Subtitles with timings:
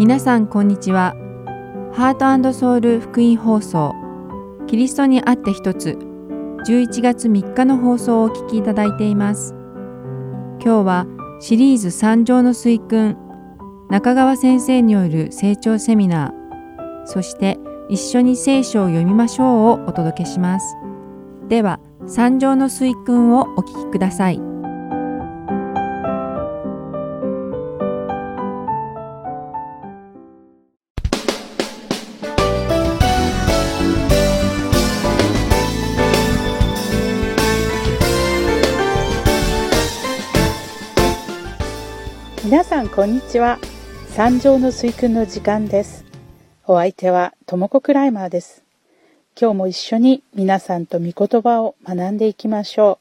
[0.00, 1.14] 皆さんこんにちは。
[1.92, 3.94] ハートソウル福音放送
[4.66, 5.98] キリストにあって一つ
[6.66, 9.54] 11月3日の放送をお聞きいただいています。
[10.64, 11.06] 今日は
[11.38, 13.18] シリーズ三条の水訓
[13.90, 17.58] 中川先生による成長セミナーそして
[17.90, 20.76] 一緒に聖書を読みましょうをお届けします。
[21.50, 24.49] では三条の水訓をお聞きください。
[42.92, 43.60] こんにちは。
[44.08, 46.04] 三条の水訓の時間です。
[46.66, 48.64] お相手はともこクライマーです。
[49.40, 52.98] 今日も一緒に皆さんと御言葉を学んでいきましょ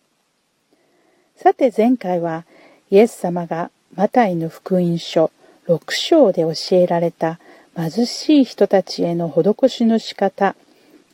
[1.36, 1.42] う。
[1.42, 2.46] さて前回は
[2.92, 5.32] イエス様がマタイの福音書
[5.68, 7.40] 6章で教えられた
[7.76, 10.56] 貧しい人たちへの施しの仕方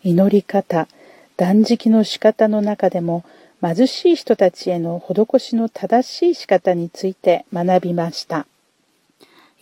[0.04, 0.90] 祈り方
[1.38, 3.24] 断食の仕方の中でも
[3.62, 8.46] 貧しい人たちへの施しの正しい仕方について学びました。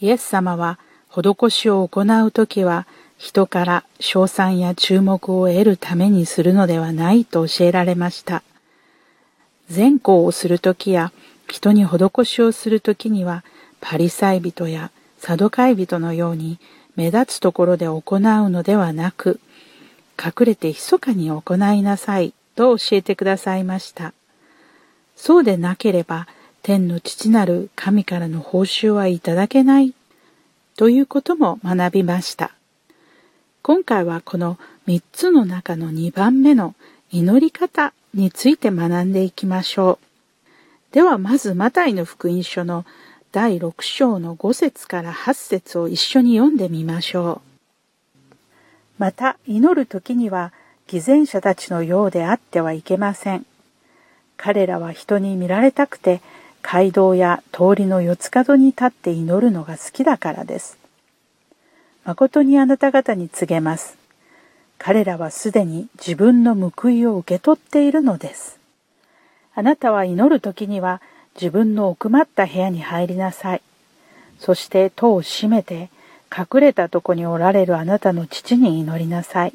[0.03, 2.85] イエス様は施しを行うときは
[3.17, 8.43] 人から賞賛や注目を得るためにするのではないと教えられました。
[9.69, 11.13] 善行をするときや
[11.47, 13.45] 人に施しをするときには
[13.79, 16.59] パリサイ人やサドカイ人のように
[16.97, 19.39] 目立つところで行うのではなく
[20.21, 24.13] 隠れて密かに行いなさいと教えてくださいました。
[25.15, 26.27] そうでなければ
[26.64, 29.94] 天の父なる神からの報酬はいただけない
[30.78, 32.52] ということも学びました。
[33.61, 36.73] 今回はこの3つの中の2番目の
[37.11, 40.94] 祈り方について学んでいきましょう。
[40.94, 42.86] ではまずマタイの福音書の
[43.34, 47.41] 第6章の5節から8節を一緒に読んでみましょ
[48.31, 48.36] う。
[49.00, 50.53] また祈る時には
[50.88, 53.46] 偽善者たちのようであってはいけません。
[54.38, 56.22] 彼らは人に見られたくて
[56.63, 60.79] 街道や通りの四つ角に立って祈るのが好きだからです。
[62.06, 63.97] 誠にあなた方に告げます。
[64.79, 68.59] 彼らはすでに自分の報いを受け取っているのです。
[69.53, 71.02] あなたは祈る時には
[71.35, 73.62] 自分の奥まった部屋に入りなさい。
[74.40, 75.90] そして戸を閉めて
[76.35, 79.53] 隠れたとこにおられるあなたの父に祈りなさい。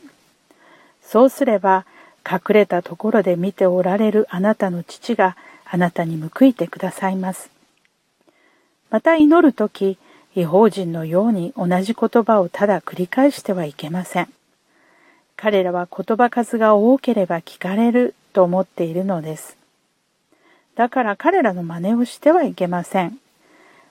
[1.03, 1.85] そうすれば
[2.31, 5.37] 隠れたところで見ておられるあなたの父が
[5.71, 7.51] あなたに報いてくださいます。
[8.91, 9.99] また祈るとき、
[10.35, 14.29] 違法人のように同じ言葉をただ繰り返してはいけません。
[15.37, 19.57] 彼らは言葉数が多ければ聞かれると思っているのです。
[20.75, 23.19] だから彼らの真似をしてはいけません。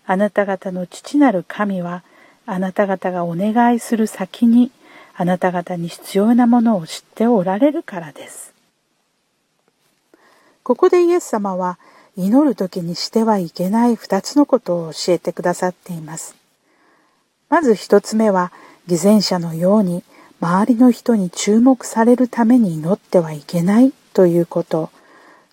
[0.05, 2.03] あなた方の父なる神は、
[2.45, 4.71] あなた方がお願いする先に
[5.15, 8.53] あなた方に必要なものを知っておられるからです。
[10.67, 11.79] ここでイエス様は
[12.17, 16.35] 祈る時にしてはいけない二つのことを教えてくださっています。
[17.47, 18.51] まず一つ目は
[18.85, 20.03] 偽善者のように
[20.41, 24.89] 周りの人に注目されるために祈ってはいけないということ。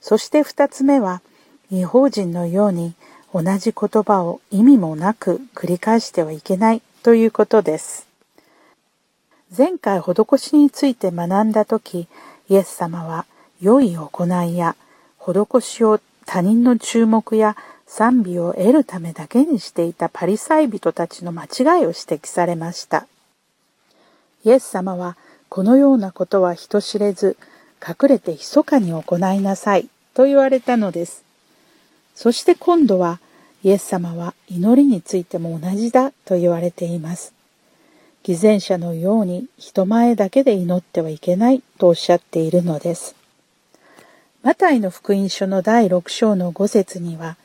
[0.00, 1.22] そして二つ目は
[1.70, 2.94] 違法人のように
[3.32, 8.08] 同じ言葉を意味もなく繰り返してはいけないということです。
[9.56, 12.08] 前回施しについて学んだ時
[12.48, 13.26] イエス様は
[13.60, 14.74] 良い行いや
[15.32, 23.06] 施しを他人の注目や賛美を得るためだけにしていたパリサイ人たちの間違いを指摘されました。
[24.44, 25.16] イエス様は
[25.48, 27.38] このようなことは人知れず
[27.86, 31.24] 隠れて密かに行いなさいと言われたのです。
[32.14, 33.20] そして今度は
[33.62, 37.32] イエス様は祈りについても同じだと言われています。
[38.22, 43.23] 偽善者のように人前だけで祈ってはいけないとおっしゃっているのです。
[44.44, 47.38] マタイの福音書の第6章の5節には、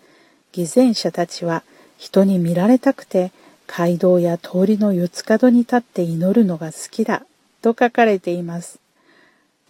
[0.52, 1.64] 偽善者たちは
[1.98, 3.32] 人に見られたくて
[3.68, 7.24] 街道や通りの四つ角に立って祈るのが好きだ
[7.62, 8.80] と書かれています。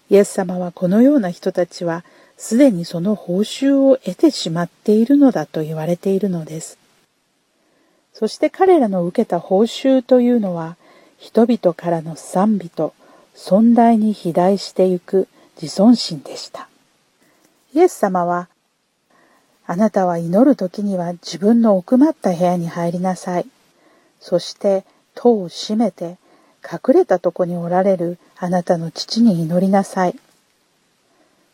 [0.09, 2.03] イエス様はこのような人たちは
[2.35, 6.79] すでにその報酬を得てしまっているのだと言われているのです。
[8.11, 10.77] そして彼らの受けた報酬というのは
[11.19, 12.95] 人々からの賛美と
[13.35, 15.27] 尊大に肥大してゆく
[15.61, 16.69] 自尊心でした。
[17.74, 18.50] イエス様は、
[19.68, 23.45] あなたは祈る時には自分の奥まった部屋に入りなさい。
[24.19, 24.83] そして
[25.13, 26.18] 戸を閉めて
[26.63, 30.16] 隠れたとこにおられるあなたの父に祈りなさい。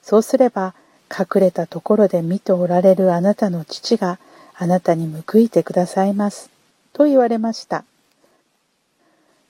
[0.02, 0.74] そうすれば
[1.12, 4.18] 隠れたところで見ておられるあなたの父が
[4.54, 6.50] あなたに報いてくださいます。
[6.94, 7.84] と言われました。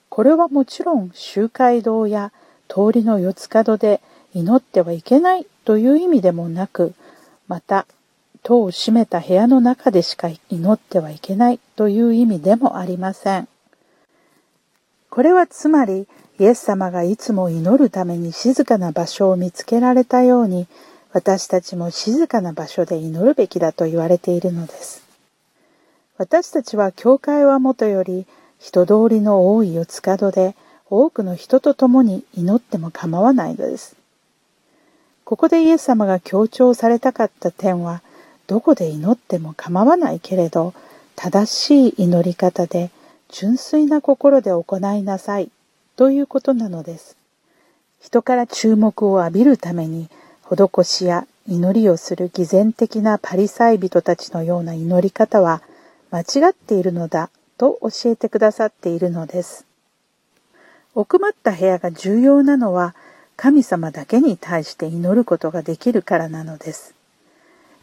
[0.10, 2.32] これはもちろん集会堂や
[2.68, 4.02] 通りの四つ角で
[4.36, 6.94] 祈ってはいけないという意味でもなく、
[7.48, 7.88] また
[8.44, 13.48] 戸を閉めた部屋の中でしか祈ってはいけないという意味でもありません。
[15.10, 20.68] これはつまりイエス様がいつも祈るために静かな場所を見つけられたように
[21.14, 25.02] 私たちも静かな場所で祈るべきだと言われているのです。
[26.18, 28.26] 私たちは教会はもとより
[28.60, 30.56] 人通りの多い四つ角で
[30.90, 33.96] 多くの人と共に祈っても構わないのです。
[35.26, 38.04] ここでイエス様が強調されたかった点は
[38.46, 40.76] どこで祈っても構わないけれど
[41.16, 42.92] 正しい祈り方で
[43.30, 45.50] 純粋な心で行いなさい
[45.96, 47.18] ということなのです。
[48.00, 50.10] 人から注目を浴びるために
[50.44, 55.64] 施しや祈りをする偽善的なパリサイ人たちのような祈り方は
[56.12, 59.66] 間違っているのだと教えてくださっているのです。
[60.94, 62.94] 奥まった部屋が重要なのは
[63.38, 66.96] 神様だけに対して祈ることができるからなのです。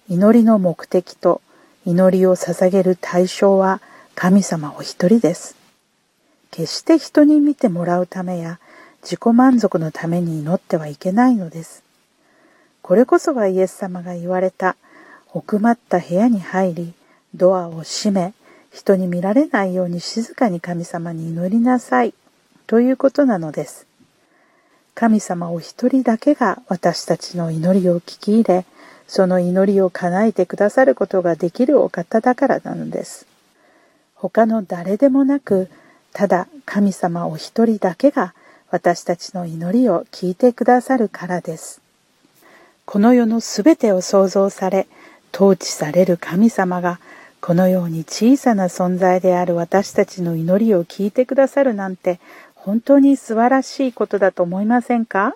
[0.08, 1.40] 祈りの目的と
[1.84, 3.80] 祈りを捧げる対象は
[4.14, 5.56] 神様お一人です。
[6.50, 8.60] 決して人に見てもらうためや
[9.02, 11.82] 自己満足のために祈ってはいけないのです。
[12.82, 14.76] これこそがイエス様が言われた
[15.32, 16.92] 奥まった部屋に入り
[17.34, 18.34] ドアを閉め
[18.72, 22.14] 人に見られないように静かに神様に祈りなさい
[22.66, 23.86] ということなのです。
[24.94, 28.66] 神様お一人だけが私たちの祈りを聞き入れ
[29.06, 33.26] その祈りを叶えてくださることができるお方だからなのです。
[34.14, 35.68] 他の誰でもなく
[36.12, 38.34] ただ神様お一人だけが
[38.70, 41.82] 私たちの祈りを聞いてくださるからです。
[42.84, 44.86] この世のすべてを創造され、
[45.34, 46.98] 統治される神様が、
[47.40, 52.18] このように小さな存在である私たちの祈りを聞いてくださるなんて、
[52.64, 55.34] 本当に素晴らしいことだと思いませんか？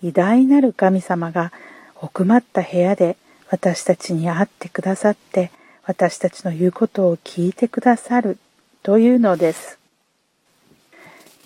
[0.00, 1.52] 偉大なる神様が
[2.00, 3.16] 奥まった部屋で
[3.50, 5.50] 私たちに会ってくださって、
[5.82, 8.38] 私たちの言うことを聞いてくださる
[8.84, 9.80] というのです。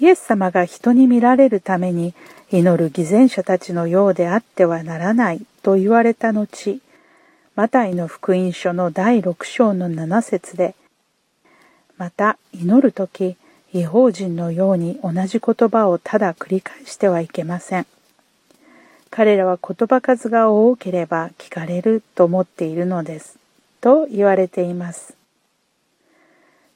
[0.01, 2.13] イエス様が人に見られるために
[2.51, 6.81] 祈る偽善者たちのようであってはならないと言われた後、
[7.57, 10.75] マタイの福音書の第6章の7節で、
[11.97, 13.37] また祈る時、
[13.73, 17.87] 違法人のように同じ言葉をただ繰り返してはいけません。
[19.11, 23.39] 彼らは言葉数が多ければ聞かれると思っているのです。
[23.81, 25.15] と言われています。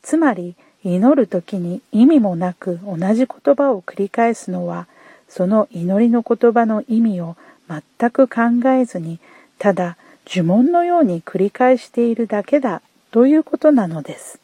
[0.02, 0.54] つまり、
[0.84, 4.88] 祈る時に意味もなく同じ言葉を繰り返すのは、
[5.28, 7.36] その祈りの言葉の意味を
[7.68, 9.18] 全く考えずに、
[9.58, 9.96] ただ
[10.26, 14.41] 呪文のように繰り返しているだけだということなのです。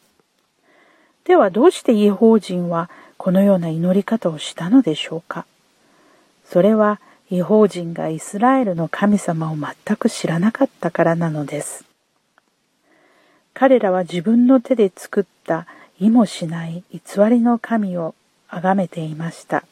[1.29, 5.45] ではどうして違法人はこのような祈り方をしたのでしょうか
[6.43, 6.99] それは
[7.29, 11.85] 違法人がイスラエルの神様を全く知らなかったからなのです。
[13.53, 15.67] 彼らは自分の手で作った
[15.99, 16.99] 意もしない偽
[17.29, 18.15] りの神を
[18.47, 19.63] 崇めていました。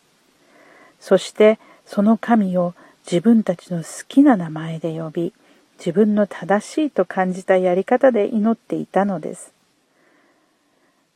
[0.99, 1.57] そして
[1.87, 2.75] その神を
[3.11, 5.33] 自分たちの好きな名前で呼び、
[5.79, 9.56] 自分の正しいと感じたやり方で祈っていたのです。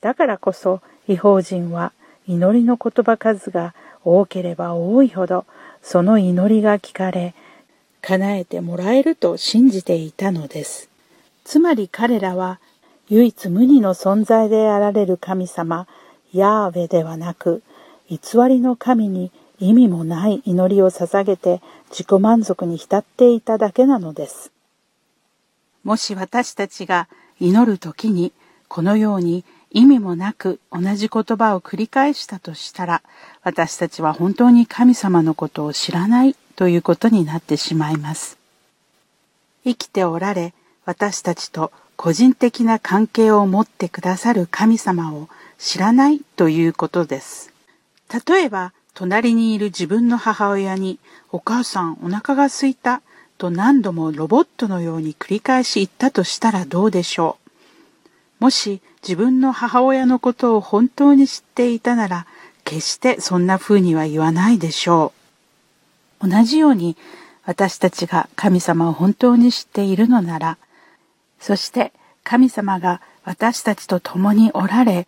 [0.01, 1.93] だからこそ違法人は
[2.27, 5.45] 祈りの言葉数が多ければ多いほど
[5.81, 7.33] その祈りが聞かれ
[8.01, 10.89] 叶えてもらえると信じていたのです。
[11.43, 12.59] つまり彼らは
[13.09, 15.87] 唯一無二の存在であられる神様、
[16.33, 17.61] ヤーヴェではなく、
[18.09, 24.51] 偽りの神に意味もない祈りを捧げて自己満足に浸っていただけなのです。
[25.83, 27.07] もし私たちが
[27.39, 28.31] 祈る時に
[28.67, 33.01] このように意味もなく同じ言葉を繰り返したとしたら、
[33.41, 38.37] 私たちは本当に神様のことを知らないということになってしまいます。
[39.63, 40.53] 生きておられ、
[40.85, 47.53] 私たちと個人的な関係を持ってくださる神様を知らないということです。
[48.27, 50.99] 例えば、隣にいる自分の母親に、
[51.31, 53.01] お母さんお腹が空いた
[53.37, 57.37] と何度もロボットのように繰り返し言ったとしたらどうでしょ
[58.39, 58.43] う。
[58.43, 62.27] もし自分の母親のことを本当に知っていたなら、
[62.63, 65.13] 決してそんな風には言わないでしょ
[66.21, 66.29] う。
[66.29, 66.95] 同じように
[67.45, 70.57] 私たちが神様を本当に知っているのなら、
[71.39, 71.91] そして
[72.23, 75.07] 神様が私たちと共におられ、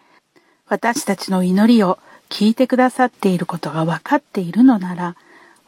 [0.67, 5.15] 私たちの祈りを聞いてくださっていることが分かっているのなら、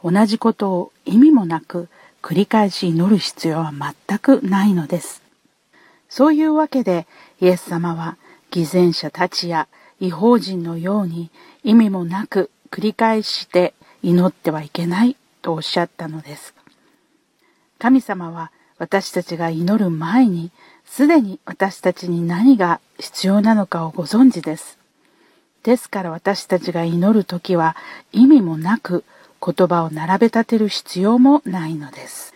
[0.02, 1.88] 同じことを意味もなく
[2.22, 5.22] 繰り返し祈る必要は全くないのです。
[6.08, 7.06] そういうわけで、
[7.40, 8.16] イエス様は
[8.50, 9.68] 偽善者たちや
[10.00, 11.30] 違法人のように
[11.64, 16.54] 意味もなく繰り返して祈ってはいけないとおっしゃったのです。
[17.78, 20.50] 神様は私たちが祈る前に
[20.84, 24.78] すでに私たちに何が必要なのかをご存知です。
[25.62, 27.76] ですから私たちが祈る時は
[28.12, 29.04] 意味もなく
[29.44, 32.34] 言葉を並べ立てる必要もないのです。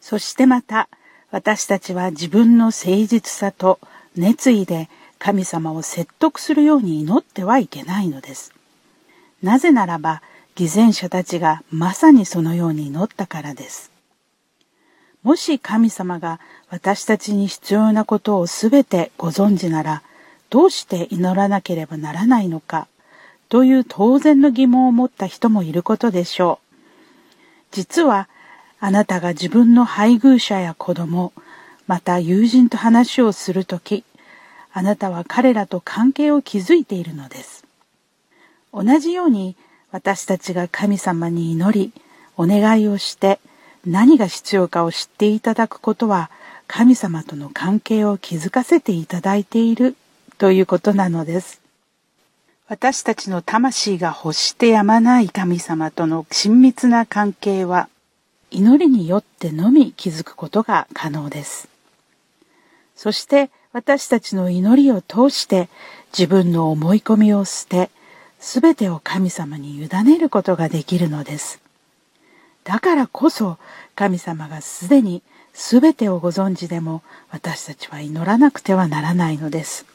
[0.00, 0.88] そしてまた
[1.30, 3.80] 私たちは自分の誠実さと
[4.16, 8.52] 熱意で神様を説得するように祈ってはいけないのです。
[9.42, 10.22] なぜならば
[10.54, 13.90] 偽善者たちがまさにそのように祈ったからです。
[15.22, 20.02] もし神様が私たちに必要なことをすべてご存知なら
[20.50, 22.86] どうして祈らなければならないのか
[23.48, 26.66] という当然の疑問を持った人もいることでしょう。
[27.72, 28.28] 実は
[28.78, 31.32] あなたが自分の配偶者や子供、
[31.86, 34.04] また友人と話をするとき、
[34.72, 37.64] あなたは彼らと関係を築いているのです。
[38.72, 39.56] 同じように
[39.90, 41.92] 私たちが神様に祈り、
[42.36, 43.40] お願いをして
[43.86, 46.30] 何が必要かを知っていただくことは
[46.66, 49.96] 神様との関係を築かせていただいている
[50.38, 51.62] ということなのです。
[52.68, 57.88] 私たちの魂が欲してやまない神様との親密な関係は
[58.50, 61.75] 祈りによってのみ気づくことが可能です。
[62.96, 65.68] そして私たちの祈りを通して
[66.12, 67.90] 自分の思い込みを捨て、
[68.40, 71.60] すべてを神様に委ねることができるのです。
[72.64, 73.58] だからこそ
[73.94, 75.22] 神様がすでに
[75.52, 79.86] すべてをご存知でも私たちは祈らなくてはならないのです。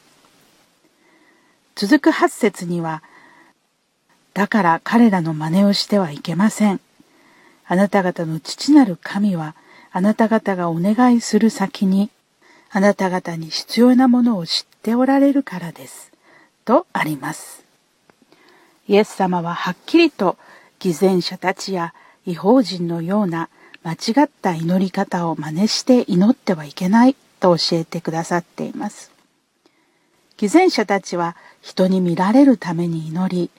[1.74, 3.02] 続く8節には、
[4.34, 6.80] だから彼らの真似をしてはいけません。
[7.66, 9.54] あなた方の父なる神は、
[9.92, 12.10] あなた方がお願いする先に、
[12.74, 16.10] あなた方に必要なものを知っておられるからです。
[16.64, 17.62] とあります。
[18.88, 20.38] イエス様ははっきりと
[20.78, 21.92] 偽善者たちや
[22.24, 23.50] 違法人のような
[23.84, 29.10] 間違った祈り方を真似して祈ってはいけないと教えてくださっています。
[30.38, 33.50] 偽善者たちは人に見られるために祈り、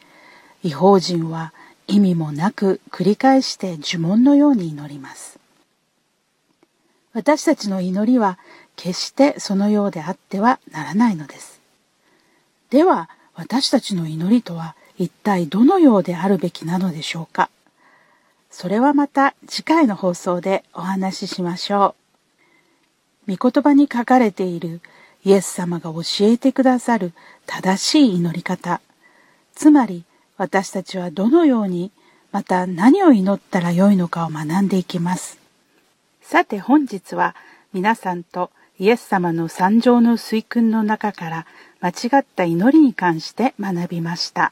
[0.64, 1.54] 違法人は
[1.88, 5.38] 意味もなく繰り返して呪文のように祈ります。
[7.14, 8.40] 私たちの祈りは
[8.76, 11.62] 決してそのようであってはならないのです。
[12.70, 17.50] では私たちの祈りとは一体どのようであるべきなのでしょうか
[18.52, 21.96] それはまた次回の放送でお話ししましょ
[23.28, 23.36] う。
[23.36, 24.82] 御言葉に書かれている
[25.24, 27.14] イエス様が教えてくださる
[27.46, 28.82] 正しい祈り方、
[29.56, 30.04] つまり
[30.38, 31.92] 私たちはどのように
[32.32, 35.40] また何を祈ったらよいのかを学んでいきます。
[36.22, 37.36] さて本日は
[37.74, 41.46] 皆さんとイエス様の三条の水訓の中から
[41.80, 44.52] 間違った祈りに関して学びました。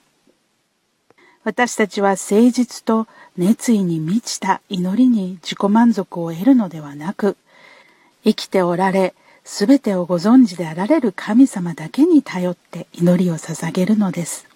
[1.44, 7.36] 私たちは誠実と熱意に満ちた祈りに自己満足を得るのではなく、
[8.24, 14.48] 生きておられ、すべてをご存知であられる神様だけに頼って祈りを捧げるのです。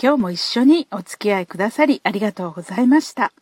[0.00, 3.32] 今日も一緒にお付き合いくださりありがとうございました。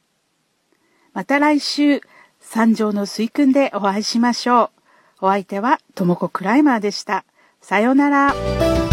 [1.12, 2.00] また来週、
[2.40, 4.77] 三条の水訓でお会いしましょう。
[5.20, 7.25] お相手は、ともこクライマーでした。
[7.60, 8.88] さようなら。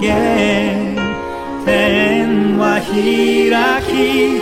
[1.64, 4.40] 天は開き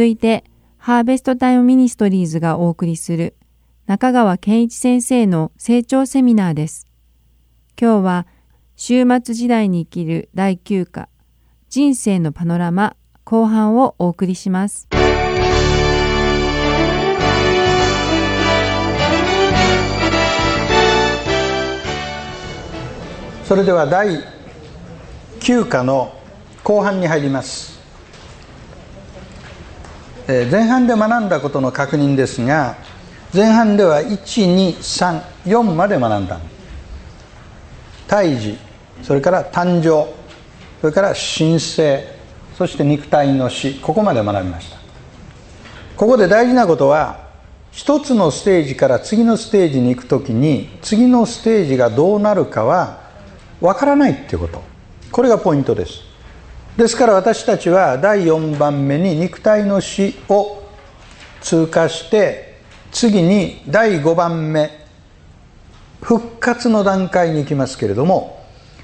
[0.00, 0.44] 続いて、
[0.78, 3.36] ハーベストタイムミニストリーズがお送りする
[3.86, 6.86] 中川健一先生の成長セミナーです。
[7.78, 8.26] 今日は、
[8.78, 11.10] 終末時代に生きる第9課、
[11.68, 14.88] 人生のパノラマ後半をお送りします。
[23.44, 24.24] それでは第
[25.40, 26.18] 9課の
[26.64, 27.79] 後半に入ります
[30.50, 32.76] 前半で学んだことの確認ですが
[33.34, 36.40] 前半では1234まで学んだ。
[38.06, 38.58] 胎児
[39.02, 40.12] それから誕生
[40.80, 42.16] それから神聖
[42.56, 44.78] そして肉体の死ここまで学びました。
[45.96, 47.28] ここで大事なことは
[47.72, 53.00] 一つのステージから次のステージに行く時に次のステージがどうなるかは
[53.60, 54.62] わからないっていうこと。
[55.12, 56.09] これがポイントです。
[56.76, 60.62] ですから私たちは第4番目に肉体の死を
[61.40, 62.58] 通過して
[62.92, 64.70] 次に第5番目
[66.02, 68.40] 復活の段階に行きますけれども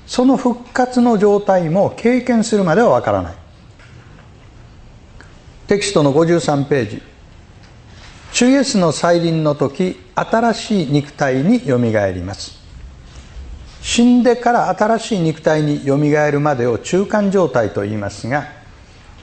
[0.07, 3.35] その復活の状態も経験するまではわからない。
[5.67, 7.03] テキストの53ページ。
[8.33, 12.56] 主イエスの再臨の時新しい肉体によみがえります。
[13.87, 18.49] 死んでから新しい肉体によみがえるまでを中間状態と言いますが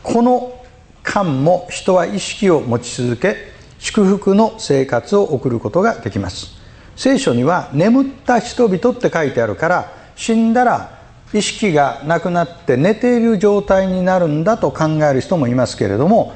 [0.01, 0.57] この
[1.03, 3.35] 間も人は意識を持ち続け
[3.77, 6.53] 祝福の生活を送ることができます。
[6.95, 10.97] 聖書には眠った人々って書いてあるから死んだら
[11.33, 16.33] 意識がなくなって寝ている状態になるんだと考える人もいますけれども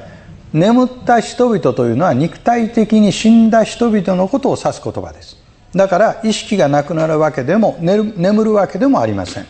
[0.52, 5.47] 眠った人々というのは肉体的に死んだ人々のことを指す言葉です。
[5.74, 9.46] だから意識がなくなるわけでも眠るわけでもありません。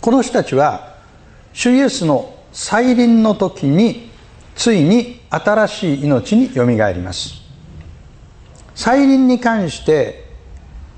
[0.00, 0.96] この人たちは
[1.52, 4.10] 主イエスの再臨の時に
[4.54, 7.40] ついに新しい命によみがえります。
[8.74, 10.28] 再臨に関して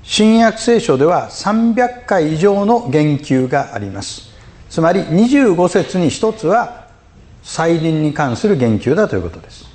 [0.03, 4.33] 新約聖書では300回以上の言及があります。
[4.69, 6.87] つまり25節に一つは
[7.43, 9.65] 再臨に関する言及だということです。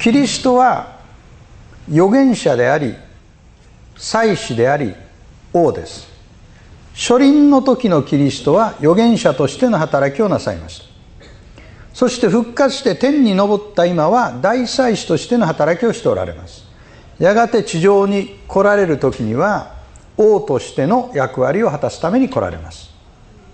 [0.00, 0.95] キリストは
[1.88, 2.94] 預言者であり
[3.96, 4.94] 祭司であり
[5.52, 6.08] 王です。
[6.94, 10.86] 初臨の時のキリストは預言者としての働きをなさいました。
[11.92, 16.64] そして復活して天に昇った今は大祭司としての働きをしておられます。
[17.18, 19.74] やがて地上に来られる時には
[20.18, 22.90] 王としての役割を果たすために来られます。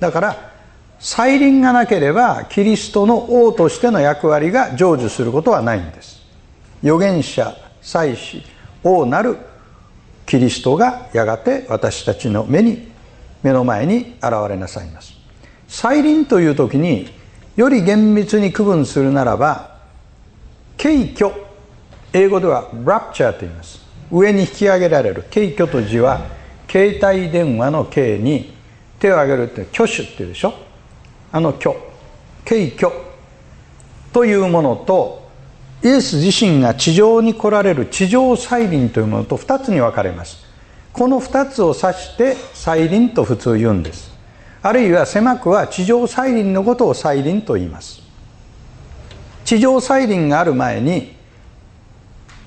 [0.01, 0.53] だから
[0.99, 6.23] 再臨がなければキリストの王としての役割が成就することはないんです。
[6.83, 8.42] 預言者祭司
[8.83, 9.37] 王なる
[10.25, 12.90] キリストがやがて私たちの目に
[13.42, 15.14] 目の前に現れなさいます。
[15.68, 17.11] 再臨という時に
[17.57, 19.79] より厳密に区分するならば
[20.77, 21.31] 敬虚
[22.12, 23.81] 英語ではラプチャーと言います。
[24.11, 26.21] 上に引き上げられる敬虚と字は
[26.71, 28.55] 携帯電話の敬に
[28.99, 30.55] 手を挙げるって挙手っていうでしょ？
[31.33, 31.75] あの虚
[32.45, 32.92] 敬虚
[34.12, 35.21] というものと
[35.85, 40.38] イエス自身が地上に来られる地上再臨というものと2つに分かれます。
[40.92, 44.12] この2つを指して再臨と普通言うんです。
[44.62, 48.01] あるいは狭くは地上再臨のことを再臨と言います。
[49.45, 51.16] 地上再臨がある前に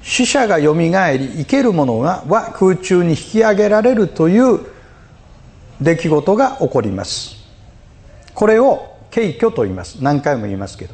[0.02, 4.62] 死者がよみがえり生けるものがは空中に引き上げられるという
[5.82, 7.36] 出来事が起こります。
[8.34, 9.98] これを敬虚と言います。
[10.02, 10.94] 何回も言いますけど。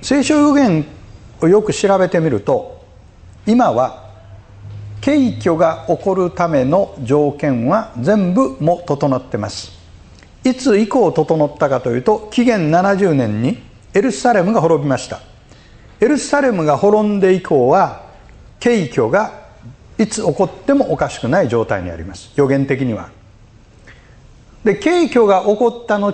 [0.00, 0.86] 聖書予言
[1.42, 2.84] よく調べてみると
[3.46, 4.08] 今は
[5.00, 9.72] 敬虚が起こるための条件は全部も整ってます。
[10.44, 13.58] いつ以降整ったかというと紀元70年に
[13.94, 15.20] エルサレムが滅びました。
[16.00, 18.06] エルサレムが滅んで以降は
[18.60, 19.48] 敬虚が
[19.98, 22.32] いつ起こってもおかしくない状態にあります。
[22.36, 23.10] 予言的には。
[24.64, 26.12] で敬虚が起こった後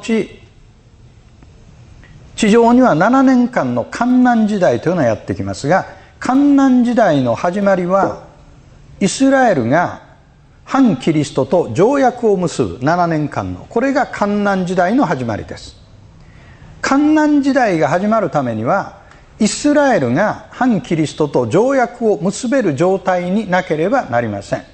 [2.45, 5.87] 地上には7年間の観難時代というのがやってきますが
[6.21, 8.25] 観難時代の始まりは
[9.01, 10.03] イスラエルが
[10.63, 15.77] 反キリストと条約を結ぶ7年間のこれが観難時代の始まりです。
[16.83, 18.99] 観難時代が始まるためには
[19.39, 24.65] イスラエルが反キリストと条約を結べる状態になければなりません。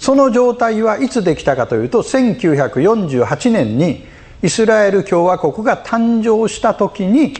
[0.00, 4.04] その状態はいつできたかというと1948年に
[4.42, 7.34] イスラエル共和国が誕生した時に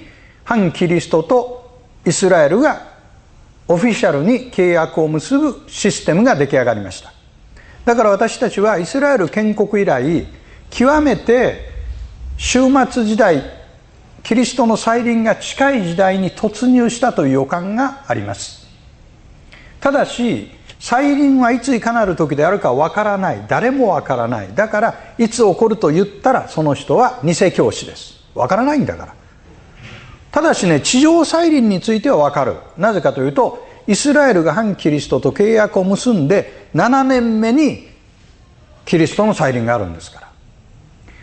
[0.44, 2.88] 反キリストとイスラエルが
[3.68, 7.12] オフィシャルに契約を結ぶシステムが出来上がりました。
[7.84, 10.26] だから私たちはイスラエル建国以来
[10.70, 11.70] 極めて
[12.38, 13.42] 終末時代
[14.22, 18.66] キリストの再臨が近い時代に突入したという予感があります。
[19.80, 23.44] ただし再臨はいついかなる時であるかわからない。
[23.48, 24.54] 誰もわからない。
[24.54, 28.20] だからいつ起こると言ったらその人は偽教師です。
[28.34, 29.14] わからないんだから。
[30.30, 32.56] ただしね地上再臨についてはわかる。
[32.76, 37.88] なぜかというとイスラエルが反キリストと契約を結んで7年目に
[38.84, 40.28] キリストの再臨があるんですから。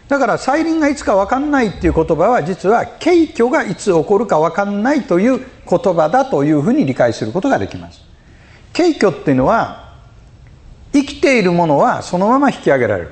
[0.08, 8.05] だから再臨がいつか分かんないっていう言葉は実は敬虚がいつ起こるか分かんないという言葉だというふうに理解することができます。
[8.76, 9.94] 敬虚っていうのは
[10.92, 13.10] 生きているものはそのまま引き上げられる。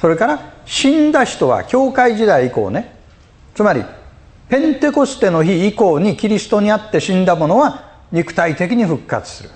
[0.00, 2.96] それから死んだ人は教会時代以降ね
[3.54, 3.84] つまり
[4.48, 9.50] ペンテコステの日以降にキリストにあって死んだ者は肉体的に復活する。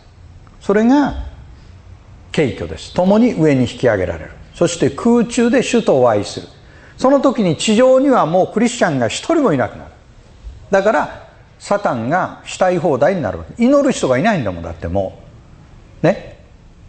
[0.61, 1.25] それが
[2.33, 2.95] 敬虚です。
[2.95, 4.31] 共に上に引き上げられる。
[4.55, 6.49] そして空中で主とお会いする。
[6.97, 9.91] その時に地上にはもうクリスチャンが一人もいなくなる。
[10.71, 11.26] だから
[11.59, 13.63] サタンがしたい放題になるわけ。
[13.63, 15.19] 祈る人がいないんだもんだっても
[16.03, 16.07] う。
[16.07, 16.37] ね？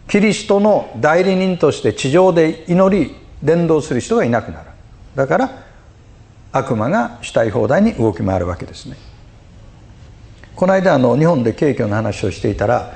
[0.08, 4.70] キリストの代理人として地上で祈り伝道する人がいなくなる。
[5.14, 5.50] だから
[6.52, 8.96] 悪魔がしたい放題に動き回るわけですね。
[10.56, 12.94] この間あの日本で景挙の話をしていたら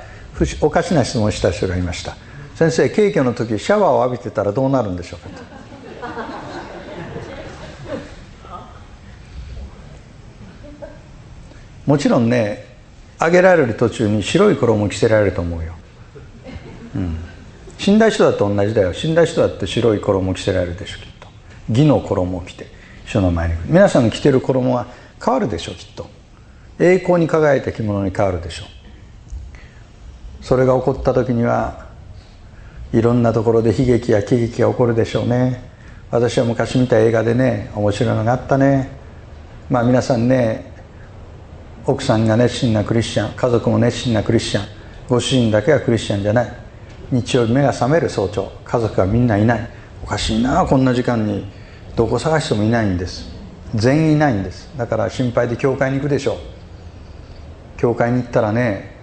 [0.61, 2.15] おかしな質問をした人がいました。
[2.55, 5.62] 先生景挙の時シャワーを浴びてたらどうなるんでしょうかと。
[11.85, 12.65] もちろんね
[13.19, 15.73] あげられる途中に白い衣を着せられると思うよ、
[16.95, 17.17] うん、
[17.83, 18.93] 死んだ人だと同じだよ。
[18.93, 21.27] 死んだ人だって白い衣を着せられるでしょきっと。
[21.69, 22.67] 義の衣を着て
[23.05, 23.55] 主の前に。
[23.65, 24.87] 皆さんの着てる衣は
[25.23, 26.07] 変わるでしょきっと。
[26.79, 28.63] 栄光に輝いた着物に変わるでしょ。
[30.41, 31.87] うそれが起こった時には
[32.93, 35.69] いろんなところで悲劇や喜劇が起こるでしょうね。
[36.09, 38.91] 私は昔見た映画でね面白いのがあったね。
[39.69, 40.72] まあ皆さんね
[41.85, 44.65] 奥さんが熱心なクリスチャン家族も熱心なクリスチャン
[45.09, 46.53] ご主人だけがクリスチャンじゃない。
[47.11, 49.69] 日曜日目が覚める早朝家族がみんないない。
[50.01, 51.45] おかしいなこんな時間に。
[51.95, 53.29] どこ探してもいないんです。
[53.75, 54.71] 全員いないんです。
[54.77, 56.37] だから心配で教会に行くでしょう。
[57.77, 58.95] 教会に行ったらね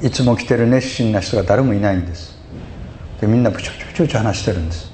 [0.00, 2.38] いつも来てる熱心な人が誰もいないんです。
[3.20, 4.92] でみんなブチョブチョブチョチョ話してるんです。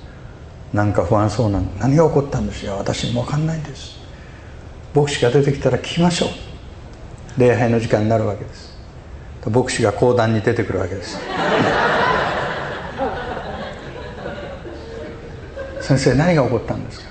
[0.72, 2.78] なんか不安そうなの何が起こったんですよ。
[2.78, 3.98] 私も分かんないんです。
[4.94, 6.45] 牧師が出てきたら聞きましょう。
[7.38, 8.74] 礼拝の時間になるわけです。
[9.50, 11.18] 牧師が講談に出てくるわけです。
[15.80, 17.06] 先生何が起こったんですか、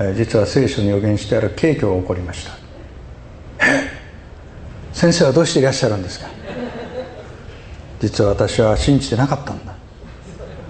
[0.00, 2.52] えー実は聖書に予言してある景挙が起こりました。
[4.92, 6.26] 先生はどうしていらっしゃるんですか？
[8.00, 9.74] 実は私は信じてなかったんだ。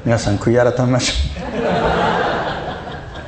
[0.04, 1.40] 皆さん悔い改めましょ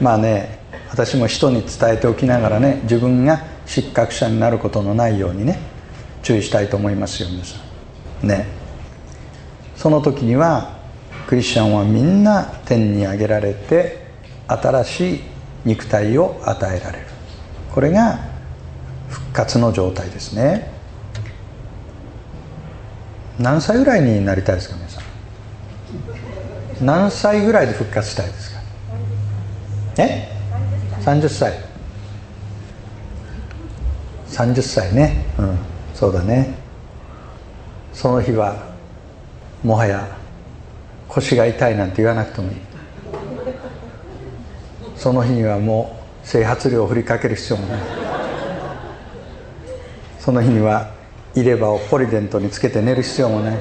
[0.01, 0.03] う。
[0.05, 0.59] まあね
[0.91, 5.57] 私も人に伝えておきながらね自分が失格者になることのないようにね
[6.25, 7.57] 注意したいと思いますよ皆さ
[8.25, 8.27] ん。
[8.27, 8.47] ね。
[9.77, 10.77] その時には
[11.29, 14.09] クリスチャンはみんな天に上げられて
[14.49, 15.21] 新しい
[15.65, 17.07] 肉体を与えられる。
[17.73, 18.19] これが
[19.09, 20.69] 復活の状態ですね。
[23.39, 26.85] 何歳ぐらいになりたいですか皆さん？
[26.85, 28.61] 何歳ぐらいで復活したいですか？
[29.99, 30.29] え
[31.03, 31.70] ？30歳。
[34.41, 35.25] 30歳ね。
[35.39, 35.59] うん。
[35.95, 36.55] そうだね。
[37.93, 38.71] その日は
[39.63, 40.17] もはや
[41.09, 42.57] 腰が痛いなんて言わなくてもいい。
[44.97, 47.81] その日にはもう整髪料を振りかける必要もない。
[50.19, 50.95] その日には
[51.35, 53.59] 入れ歯をポリデントにつけて寝る必要もない。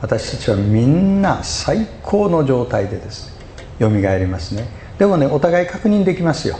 [0.00, 3.36] 私たちはみんな最高の状態でです。
[3.78, 4.68] よみがえりますね。
[4.98, 6.58] でもねお互い確認できますよ。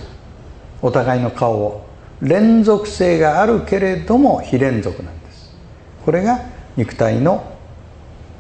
[0.81, 1.88] お互いの顔を。
[2.21, 5.55] 連続性があるけれども非連続なんです。
[6.05, 6.41] これが
[6.77, 7.57] 肉体の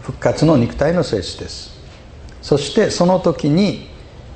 [0.02, 1.78] 復活の肉体の性質です。
[2.42, 3.88] そしてその時に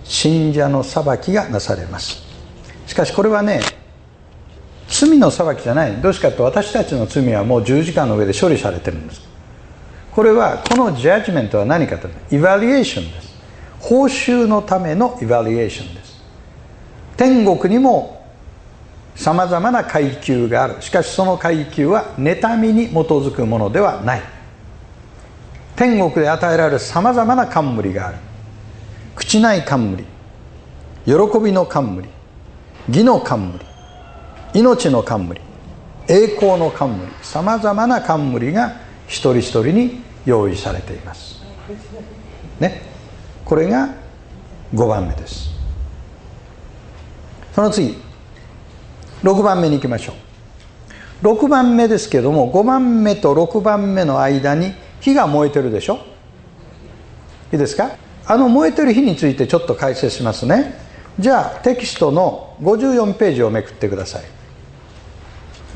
[0.05, 2.22] 信者の裁きがなされます。
[2.87, 3.61] しかしこれはね
[4.88, 5.96] 罪の裁きじゃない。
[5.96, 9.22] どうしてかと私たちの罪はもう十字架の上で処理されてるんです。
[10.12, 13.33] これはこのジャッジメントは何かというとイバリエーションです。
[13.81, 16.22] 報酬のためのイバリエーションです。
[17.16, 18.21] 天国にも
[19.14, 20.83] さまざまな階級がある。
[20.83, 24.22] しかしその階級は妬みに基づくものではない。
[25.77, 28.18] 天国で与えられるさまざまな冠がある。
[29.14, 30.05] 口ない冠。
[31.05, 32.09] 喜びの冠。
[32.88, 33.59] 義の冠。
[34.55, 35.40] 命の冠。
[36.09, 37.07] 栄光の冠。
[37.22, 41.42] さまざまな冠が一人一人に用意されています。
[42.61, 42.83] ね。
[43.44, 43.88] これが
[44.75, 45.51] 5番目です。
[47.55, 48.12] その次。
[49.22, 50.14] 6番目に行きましょ
[51.22, 51.26] う。
[51.26, 55.98] 6番目ですけども5番目と6番目の間に火が燃えてるでしょ。
[57.52, 57.92] いいですか？
[58.26, 60.74] あの燃えてる火についてちょっと解説しますね。
[61.18, 64.22] じゃあテキストの54ページをめくってください。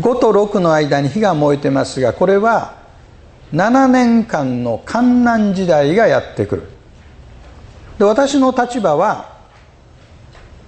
[0.00, 2.76] 5と6の間に火が燃えてますがこれは
[3.52, 6.62] 7年間の観難時代がやってくる。
[7.98, 9.36] で私の立場は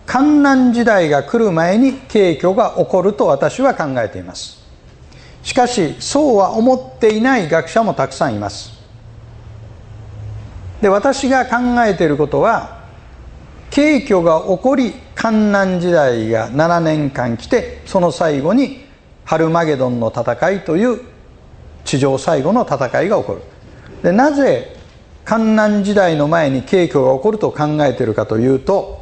[0.08, 4.66] 観難時代が来る前に景挙が起こると私は考えています。
[5.42, 8.72] しかしそうは思っていない学者もたくさんいます。
[10.80, 12.84] で私が考えていることは
[13.68, 18.86] 景挙が起こり観難時代が7年間来てその最後に
[19.26, 21.02] ハルマゲドンの戦いという
[21.84, 23.42] 地上最後の戦いが起こる。
[24.02, 24.74] でなぜ
[25.26, 28.97] 観難時代の前に景挙が起こると考えているかというと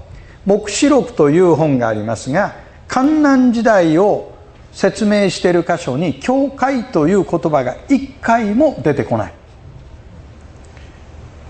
[0.47, 2.55] 黙示録という本がありますが
[2.89, 4.33] 観難時代を
[4.73, 9.33] 説明している箇所に教会という言葉が一回も出てこない。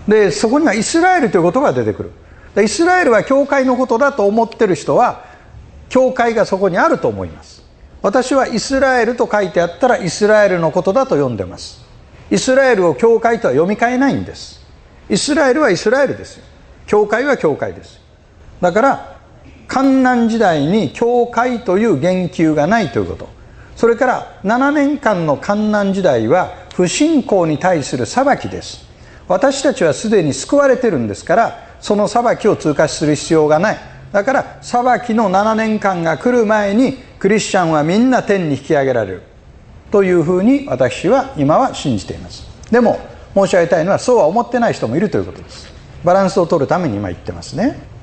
[0.09, 2.13] でそこにはイスラエルという言葉が出てくる。
[2.55, 5.25] でイスラエルは教会のことだと思ってる人は
[5.89, 7.65] 教会がそこにあると思います。
[8.01, 11.85] 私はイスラエルと書いてあったらイスラエルのことだと読んでます。
[12.31, 14.65] イスラエルを教会とは読み替えないんです。
[15.11, 16.41] イスラエルはイスラエルです
[16.87, 18.06] 教会は教会です。
[18.61, 19.17] だから
[19.69, 23.29] 観難時代に教会という言及がないということ。
[23.75, 28.87] それから7年間の観難時代は不信仰に対する裁きです。
[29.29, 33.79] 私たちはすでに救われてるんですからその裁きを通過する必要がない。
[34.13, 39.23] だから裁きの7年間が来る前にクリスチャンはみんな天に引き上げられる。
[39.91, 42.47] というふうに私は今は信じています。
[42.71, 42.99] でも
[43.35, 45.73] 申し上げたいのはそうは思ってない人もいるということです。
[46.05, 47.96] バランスを取るために今言ってますね。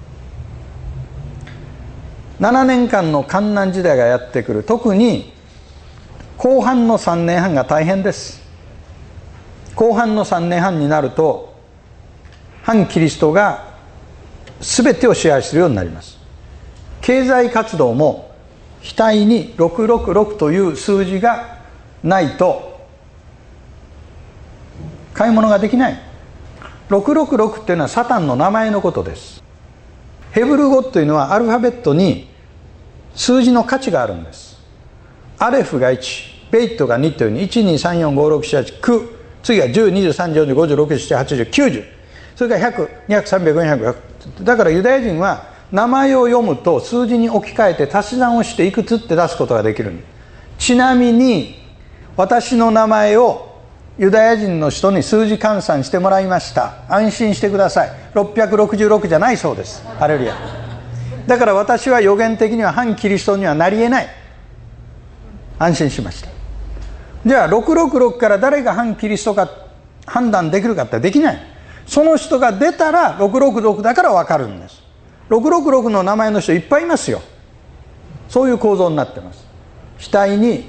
[2.44, 4.64] 7年間の観難時代がやってくる。
[4.66, 5.32] 特に
[6.38, 8.44] 後半の3年半が大変です。
[9.76, 11.56] 後半の3年半になると
[12.64, 13.78] 反キリストが
[14.60, 16.18] 全てを支配するようになります。
[17.00, 18.36] 経済活動も
[18.84, 21.60] 額に666という数字が
[22.04, 22.86] ないと
[25.14, 26.02] 買い物ができない。
[26.90, 29.42] 666っていうのはサタンの名前のことです。
[30.32, 32.33] ヘブル語というのはアルファベットに
[33.16, 34.54] 数字の価値があるんです。
[35.40, 39.10] アレフが1ペイトが2というように123456789
[39.42, 41.86] 次が10234050607090
[42.36, 42.72] それから
[43.10, 43.96] 100200300400
[44.44, 49.92] だからユダヤ人は名前を読むと数字に置き換えて足し算をしていくつって出すことができる
[50.60, 51.56] ちなみに
[52.16, 53.54] 私の名前を
[53.98, 56.84] ユダヤ人の人に数字換算してもらいました。
[56.90, 57.92] 安心してください。
[58.16, 59.86] 666じゃないそうです。
[60.00, 60.63] ハレルヤ。
[61.28, 64.08] だから私は予言的には反キリストにはなりえない。
[65.60, 66.30] 安心しました。
[67.26, 69.50] じゃあ666から誰が反キリストか
[70.06, 71.40] 判断できるかってできない。
[71.86, 74.82] その人が出たら666だから分かるんです。
[75.30, 77.22] 666の名前の人いっぱいいますよ。
[78.28, 79.48] そういう構造になってます。
[80.12, 80.68] 額に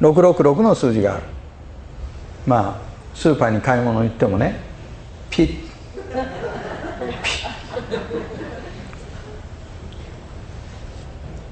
[0.00, 1.22] 666の数字がある。
[2.46, 2.86] まあ
[3.16, 4.60] スーパーに買い物行ってもね
[5.30, 5.66] ピッピッ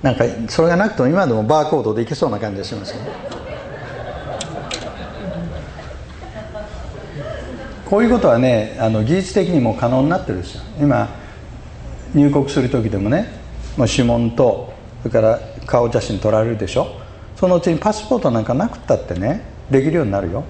[0.04, 3.06] なんかそれがなくても今でもバーコードでいけそうな感じがしますけど
[7.86, 11.08] こういうことはねあの技術的にも可能になってるんですよ今
[12.14, 13.28] 入国する時でもね
[13.78, 17.00] もう指紋とそれから顔写真撮られるでしょ。
[17.36, 20.44] そのうちにパスポートなんかなくったってねできるようになるよ。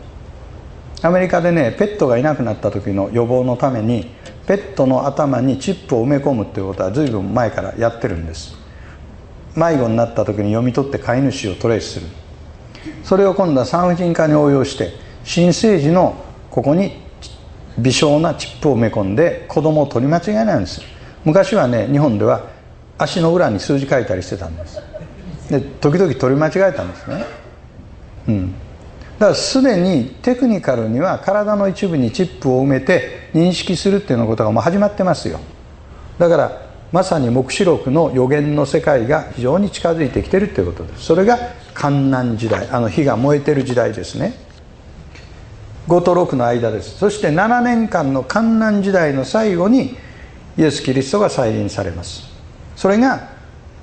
[1.03, 4.11] アメリカでねペットがいなくなった時の予防のために
[4.49, 8.64] ペットの頭にチップを埋め込むっていうことは随分前からやってるんです。
[9.57, 12.07] 迷子になった時に読み取って飼い主をトレースする。
[13.03, 14.93] それを今度は産婦人科に応用して
[15.25, 16.17] 新生児の
[16.51, 17.03] ここに
[17.79, 20.83] 微小なチップを埋め込んで子供を取り間違いないんです
[21.25, 22.49] 昔はね日本では
[22.99, 24.81] 足の裏に数字書いたりしてたんです。
[25.51, 27.25] で時々取り間違えたんですね。
[28.29, 28.53] うん。
[29.19, 35.41] だからすでにテクニカルには体の一部にチップを埋めて認識するっていうようなことがもう始まってますよ。
[36.19, 36.64] だから
[36.95, 41.07] まさに黙示録の予言の世界が非常に近づいてきてるということです。
[41.07, 41.37] それが
[41.75, 44.33] 観難時代あの火が燃えてる時代ですね。
[45.89, 46.97] 5と6の間です。
[46.97, 49.97] そして7年間の観難時代の最後に
[50.57, 52.29] イエス・キリストが再臨されます。
[52.77, 53.29] それが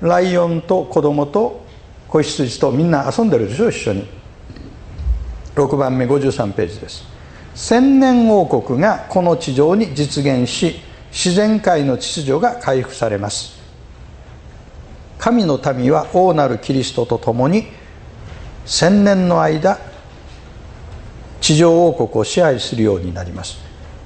[0.00, 1.66] ライオンと子供と
[2.08, 4.06] 子羊とみんな遊んでるでしょ一緒に。
[5.54, 7.04] 6番目53ページです。
[7.54, 10.76] 千年王国がこの地上に実現し
[11.12, 13.60] 自然界の秩序が回復されます。
[15.18, 17.66] 神の民は王なるキリストと共に
[18.64, 19.78] 千年の間
[21.40, 23.58] 地上王国を支配するようになります。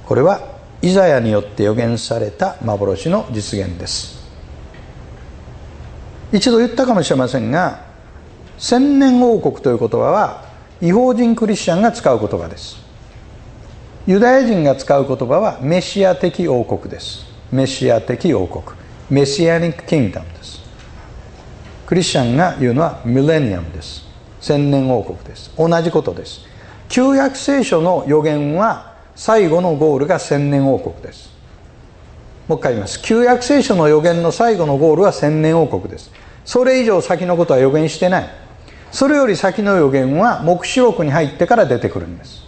[0.05, 4.17] これはイザヤによって予言された幻の実現です。
[6.31, 7.85] 一度言ったかもしれませんが
[8.57, 10.45] 千年王国という言葉は
[10.81, 12.86] 違法人クリスチャンが使う言葉です。
[14.07, 17.25] ユダヤ人が使う言葉はメシア的王国です。
[17.51, 18.63] メシア的王国。
[19.09, 20.61] メシアニック・キングダムです。
[21.85, 24.05] クリスチャンが言うのはミレニアムです。
[24.39, 25.51] 千年王国です。
[25.57, 26.45] 同じことです。
[26.87, 31.29] 旧約聖書の予言は最後のゴールが千年王国です。
[32.47, 33.01] もう一回言います。
[33.01, 36.11] 旧約聖書の予言の最後のゴールは千年王国です。
[36.45, 38.29] それ以上先のことは予言してない。
[38.89, 42.46] それより先の予言は黙示録に入ってから出てくるんです。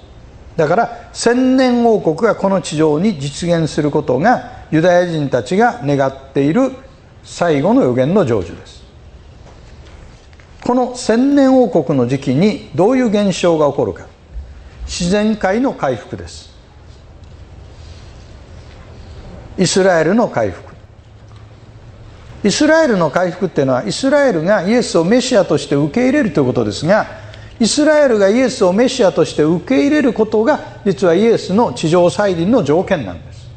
[0.59, 6.73] だから千年王国がこの地上に実現することがユダヤ人たちが願っている
[7.23, 8.83] 最後の予言の成就です。
[10.61, 14.05] この千年王国の時期にどういう現象が起こるか。
[14.85, 16.53] 自然界の回復です。
[19.57, 20.73] イスラエルの回復。
[22.43, 27.28] イスラエルの回復っていうのはイスラエルがイエスをメシアとして受け入れるということですが
[27.59, 33.49] イスラエルがイエスをメシアとして受け入れることが実はイエスの地上再臨の条件なんです。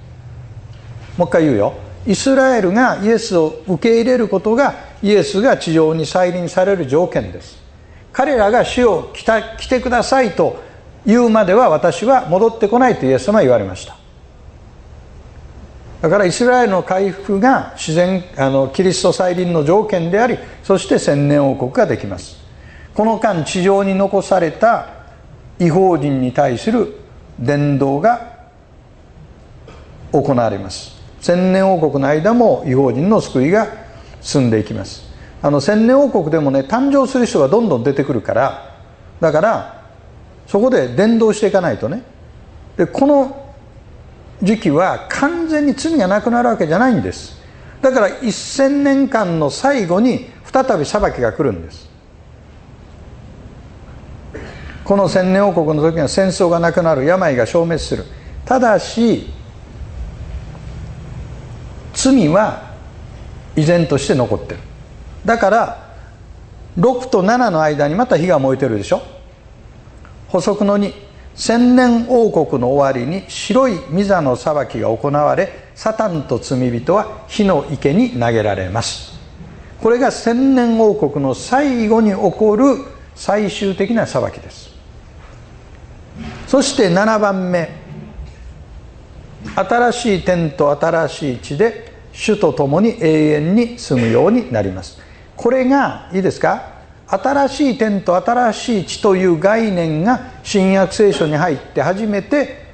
[1.17, 1.75] もう一回言うよ。
[2.05, 7.63] イスラエルがイエスを受け入れることがイエスが地上に再臨される条件です。
[8.13, 10.61] 彼らが主を来た来てくださいと
[11.07, 13.97] 言うまでは私は戻ってこないとイエス様は言われました。
[16.01, 22.42] だからイスラエルの回復が自然あのキリスト再臨の条件でありそして千年王国ができます。
[22.95, 24.89] この間地上に残された
[25.59, 27.01] 違法人に対する
[27.39, 28.33] 伝道が
[30.13, 31.01] 行われます。
[31.21, 33.69] 千年王国の間も違法人の救いが
[34.21, 35.05] 進んでいきます。
[35.41, 38.77] あの千年王国でもね誕生する人がどんどん出てくるから
[39.21, 39.83] だから
[40.47, 42.03] そこで伝道していかないとね。
[42.77, 43.55] でこの
[44.43, 47.41] 時期は完全に罪がなくなるわけじゃないんです。
[47.81, 51.92] だから1000年間の最後に再び裁きが来るんです。
[54.85, 58.05] この千年王国の時には戦争がなくなる病が消滅する。
[58.45, 59.31] ただし
[61.95, 62.73] 罪は
[63.55, 64.61] 依然として残ってる。
[65.25, 65.95] だから
[66.79, 69.03] 6と7の間にまた火が燃えてるでしょ。
[70.29, 70.93] 補足の2
[71.35, 79.13] 千年王国の終わりに白い御座の裁きが行われサタンと罪人は火の池に投げられます。
[79.81, 82.77] これが千年王国の最後に起こる
[83.15, 84.72] 最終的な裁きです。
[86.53, 87.71] そして7番目。
[89.57, 94.99] 新しい天と新しい地で主と共に永遠に住むようになります。
[95.35, 96.83] これがいいですか？
[97.07, 102.67] 新しい天と新しい地という概念が新約聖書に入って初めて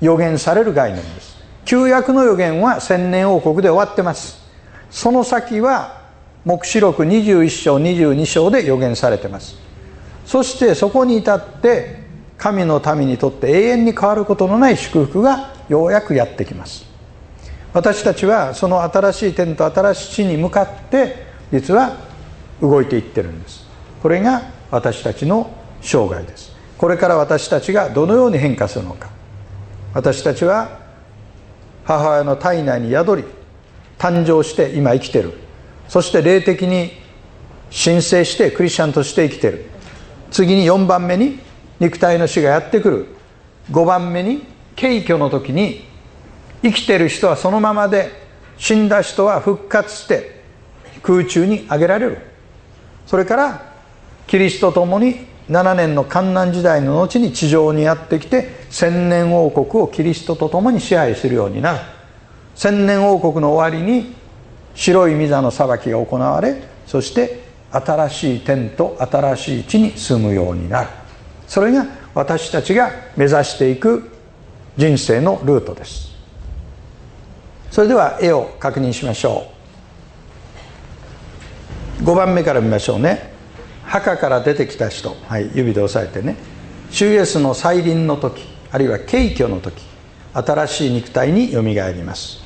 [0.00, 1.36] 予言される概念です。
[1.64, 4.42] 旧約の予言は千年王国で終わってます。
[4.90, 6.02] その先は
[6.44, 9.54] 黙示録21章22章で予言されてます。
[10.26, 12.01] そしてそこに至って
[12.42, 16.84] 神の民にとって永遠に変わることのない祝福がようやくやってきます。
[17.72, 21.98] 私たちはその新しい天と新しい地に向かって実は
[22.60, 23.64] 動いていってるんです。
[24.02, 26.50] これが私たちの生涯です。
[26.78, 29.08] これから私たちがどのように変化するのか。
[29.94, 30.80] 私たちは
[31.84, 33.24] 母親の体内に宿り
[33.98, 35.34] 誕生して今生きてる。
[35.86, 36.90] そして霊的に
[37.70, 39.66] 申請してクリスチャンとして生きてる。
[40.32, 43.06] 次に4番目に肉体の死がやってくる。
[43.70, 44.44] 5番目に
[44.74, 45.84] 敬虚の時に
[46.62, 48.10] 生きてる人はそのままで
[48.58, 50.42] 死んだ人は復活して
[51.02, 52.18] 空中に上げられる。
[53.06, 53.72] それから
[54.26, 61.78] キリストと共に7年の観難時代の後に地上にやってきて千年王国をキリストと共に支配するようになる。
[62.54, 64.14] 千年王国の終わりに
[64.74, 70.88] 白い御座の裁きが行われそして新しい天と新しい地に住むようになる。
[71.52, 71.84] それが
[72.14, 74.08] 私たちが目指していく
[74.78, 76.10] 人生のルートです。
[77.70, 79.52] それでは絵を確認しましょ
[82.00, 82.04] う。
[82.04, 83.34] 5番目から見ましょうね。
[83.84, 86.36] 墓から出てきた人、はい、指で押さえてね。
[86.90, 89.82] 主イエスの再臨の時あるいは敬虚の時
[90.32, 92.42] 新しい肉体によみがえります。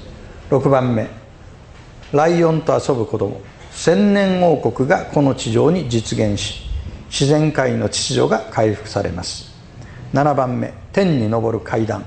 [0.50, 1.06] 6番目。
[2.10, 3.40] ライオンと遊ぶ子供。
[3.70, 6.65] 千年王国がこの地上に実現し
[7.08, 9.54] 自然界の秩序が回復されます。
[10.12, 12.04] 7番目天に昇る階段。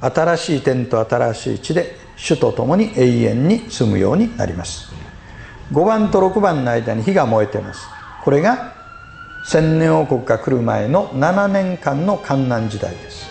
[0.00, 4.92] 新しい天と新しい地で主と共に永遠に住むようになります。
[5.72, 7.86] 5番と6番の間に火が燃えています。
[8.22, 8.74] これが
[9.44, 13.26] 千年王国が来る前の7年間の観難時代です。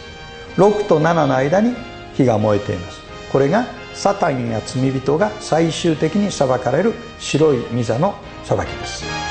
[0.57, 1.73] 6と7の間に
[2.13, 2.99] 火が燃えています。
[3.31, 9.30] これがサタンや罪人が最終的に裁かれる白い御座の裁きです。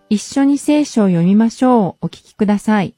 [0.09, 2.07] 一緒に聖書を読みましょう。
[2.07, 2.95] お聞きください。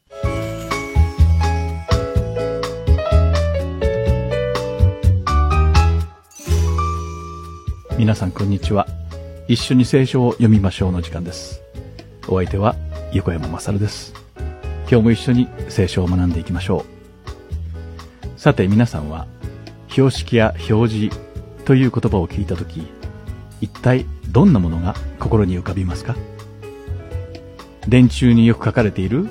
[7.97, 8.87] 皆さんこんにちは。
[9.49, 11.63] 一緒に聖書を読みましょうの時間です。
[12.29, 12.77] お相手は
[13.15, 14.13] 横山まさるです。
[14.91, 16.85] 今日も一緒に聖書を学んでいきましょ
[18.37, 18.39] う。
[18.39, 19.27] さて皆さんは
[19.89, 21.17] 標識や表示
[21.65, 22.87] という言葉を聞いたとき
[23.63, 26.15] 一体どんなものが心に浮かびますか？
[27.89, 29.29] 電柱によく書かれている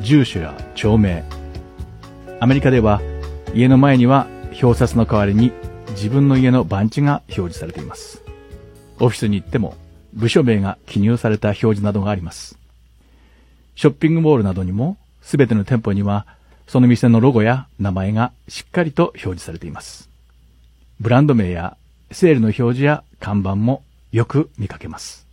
[0.00, 1.24] 住所や町名
[2.40, 3.02] アメリカでは
[3.54, 4.26] 家の前には
[4.62, 5.52] 表札の代わりに
[5.90, 8.22] 自分の家の番地が表示されています。
[8.98, 9.76] オフィスに行っても
[10.14, 12.58] 部署名が記入された表示などがあります。
[13.74, 16.26] ショッピングモールなどにも全ての店舗には
[16.66, 20.08] その店のロゴや名前がしっかりと表示されています。
[20.98, 21.76] ブランド名や
[22.10, 25.25] セールの表示や看板もよく見かけます。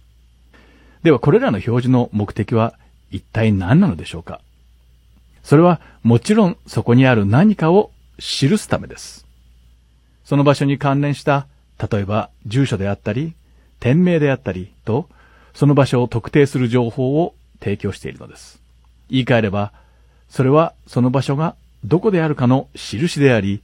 [1.04, 2.74] ではこれらの表示の目的は
[3.12, 4.40] 一体何なのでしょうか？
[5.44, 9.26] それはもちろんそこにある何かを記すためです。
[10.24, 11.48] その場所に関連した、
[11.92, 13.34] 例えば住所であったり、
[13.82, 15.10] 店名であったりと、
[15.54, 18.62] その場所を特定する情報を提供しているのです。
[19.10, 19.74] 言い換えれば、
[20.30, 23.62] それはその場所がどこであるかの印であり、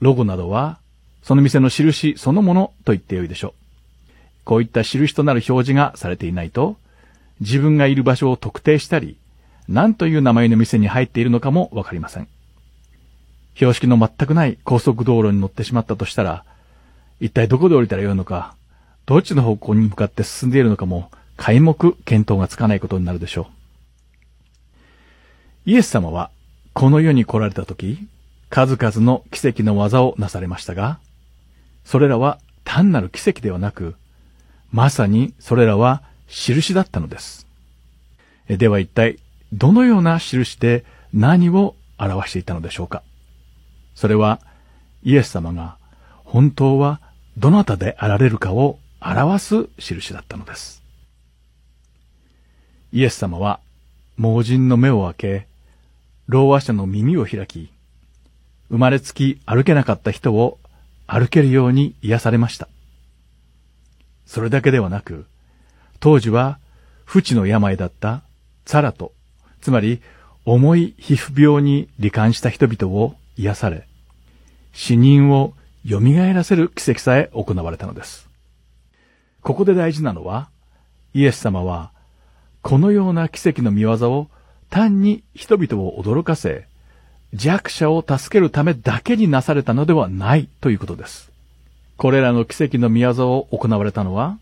[0.00, 0.78] ロゴなどは
[1.22, 3.59] その店の印そのものと言ってよいでしょう。
[4.44, 6.76] こういった印となる表示がされていないと、
[7.40, 9.16] 自分がいる場所を特定したり、
[9.68, 12.28] 何という名前の店に入っているのかもわかりません。
[13.54, 16.44] 標識の全くない高速道路に乗ってしまったとしたら、
[17.20, 18.54] 一体どこで降りたらよいのか、
[19.06, 23.48] どっちの方向に向かって進んでいるのかも、皆目見当がつかないことになるでしょ
[25.66, 25.70] う。
[25.70, 26.30] イエス様は、
[26.72, 28.06] この世に来られた時、
[28.48, 30.98] 数々の奇跡の技をなされましたが、
[31.84, 33.94] それらは単なる奇跡ではなく、
[34.72, 37.46] まさにそれらは印だったのです。
[38.48, 39.18] では一体、
[39.52, 43.02] どのような印で何を表していたのでしょうか？
[43.94, 44.40] それは
[45.02, 45.76] イエス様が
[46.24, 47.00] 本当は
[47.36, 50.82] どなたであられるかを表す印だったのです。
[52.92, 53.60] イエス様は
[54.16, 55.46] 盲人の目を開け、
[56.28, 57.72] 老和者の耳を開き、
[58.68, 60.58] 生まれつき歩けなかった人を
[61.06, 62.68] 歩けるように癒されました。
[64.30, 65.26] それだけではなく、
[65.98, 66.60] 当時は
[67.04, 68.22] 不治の病だった
[68.64, 69.12] ツァラト、
[69.60, 70.00] つまり
[70.44, 73.88] 重い皮膚病に罹患した人々を癒され、
[74.72, 75.54] 死人を
[75.84, 78.28] 蘇らせる奇跡さえ行われたのです。
[79.42, 80.48] ここで大事なのは、
[81.12, 81.90] イエス様は、
[82.62, 84.28] このような奇跡の見業を
[84.68, 86.68] 単に人々を驚かせ、
[87.34, 91.29] 弱者を助けるためだけになされたのではないということです。
[92.00, 94.38] これらの奇跡の見業を行われたのは、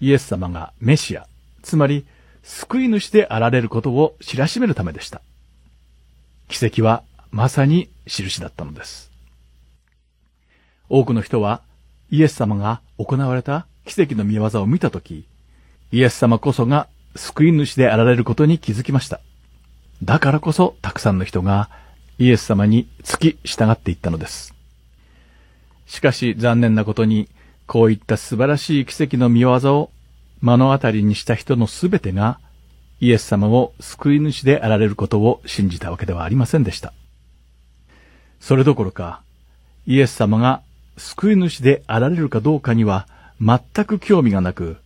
[0.00, 1.26] イエス様がメシア、
[1.60, 2.06] つまり
[2.44, 5.20] 救い主であられることを知らしめるためでした。
[6.46, 9.10] 奇跡はまさに印だったのです。
[10.88, 11.62] 多くの人は
[12.08, 15.26] イエス様が行われた奇跡の見業を見たとき、
[15.90, 16.86] イエス様こそが
[17.16, 19.18] 救い主であられることに気づきました。
[20.04, 21.68] だからこそたくさんの人が
[22.20, 24.51] イエス様に付き従っていったのです。
[25.92, 27.28] しかし残念なことに、
[27.66, 29.90] こういった素晴らしい奇跡の見業を
[30.40, 32.40] 目の当たりにした人のすべてが
[32.98, 36.94] イエス様を救い主であられることを信じたわけではありませんでした。
[38.40, 39.20] それどころか、
[39.86, 40.62] イエス様が
[40.96, 43.06] 救い主であられるかどうかには
[43.38, 44.78] 全く興味がなく、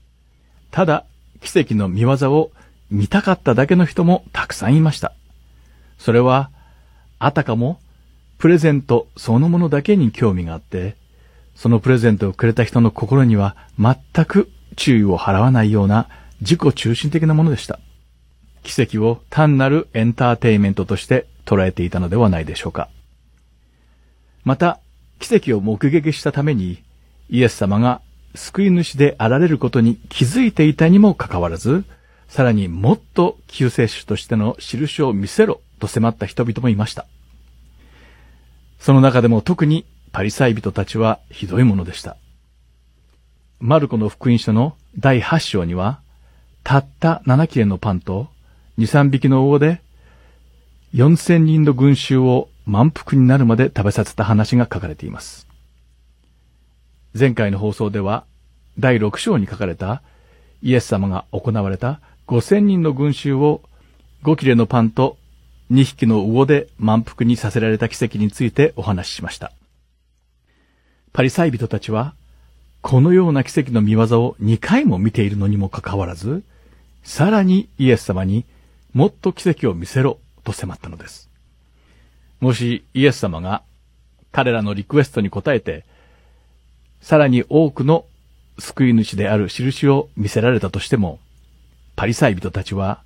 [0.72, 1.04] ただ
[1.40, 2.50] 奇跡の見業を
[2.90, 5.12] 見たかっただけの人もたくさんいました。
[5.98, 6.50] それは、
[7.20, 7.78] あたかも
[8.38, 10.96] プレゼントそのものだけに興味があって、
[11.54, 16.08] そのプレゼントをくれた人の心には全く注意を払わないような
[16.40, 17.80] 自己中心的なものでした。
[18.62, 22.90] 奇跡を単なるエンターテイメントとして捉えていたのではないでしょうか。
[24.44, 24.80] また、
[25.18, 26.82] 奇跡を目撃したために、
[27.30, 28.02] イエス様が
[28.34, 31.84] 救い主であられることに気づいていたにもかかわらず、
[32.28, 37.06] さらにもっと救世主としての印を見せろと迫った人々もいました。
[38.78, 42.16] その中でも特にパリサイ人たちはひどいものでした。
[43.58, 46.00] マルコの福音書の第8章には、
[46.62, 48.28] たった7切れのパンと
[48.78, 49.80] 2、3匹の魚で、
[50.94, 55.46] 4000人の群衆を満腹になるまで食べさせた話が書かれています。
[57.18, 58.24] 前回の放送では、
[58.78, 60.02] 第6章に書かれた
[60.62, 63.62] イエス様が行われた5000人の群衆を
[64.22, 65.16] 5切れのパンと
[65.70, 69.52] 2匹の魚で満腹にさせられた奇跡についてお話ししました。
[71.12, 72.14] パリサイ人たちは、
[72.82, 76.44] このような奇跡の見業を2回も見ているのにもかかわらず、
[77.02, 78.44] さらにイエス様に
[78.92, 81.28] もっと奇跡を見せろと迫ったのです。
[82.38, 83.62] もしイエス様が
[84.30, 85.84] 彼らのリクエストに応えて、
[87.00, 88.04] さらに多くの
[88.58, 91.18] 救い主である印を見せられたとしても、
[91.96, 93.02] パリサイ人たちは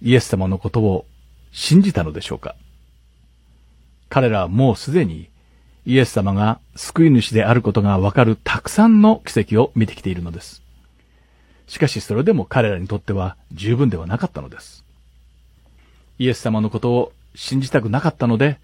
[0.00, 1.06] イエス様のことを
[1.52, 2.56] 信じたのでしょうか？
[4.08, 5.28] 彼らはもうすでに
[5.86, 10.62] イエス様が救い主であることがわかるたくさんの奇跡を見てきているのです。
[11.66, 14.84] しかしそれでも彼らにとっては十分ではなかったのです。
[16.18, 18.58] イエス様のことを信じたくなかったので、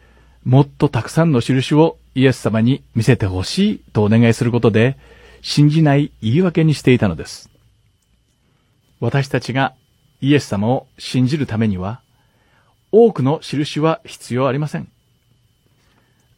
[0.45, 4.97] もっとたくさんの印をイエス様に見せてほしいとお願いすることで、
[5.41, 7.51] 信じない言い訳にしていたのです。
[9.01, 9.74] 私たちが
[10.20, 12.01] イエス様を信じるためには、
[12.91, 14.89] 多くの印は必要ありません。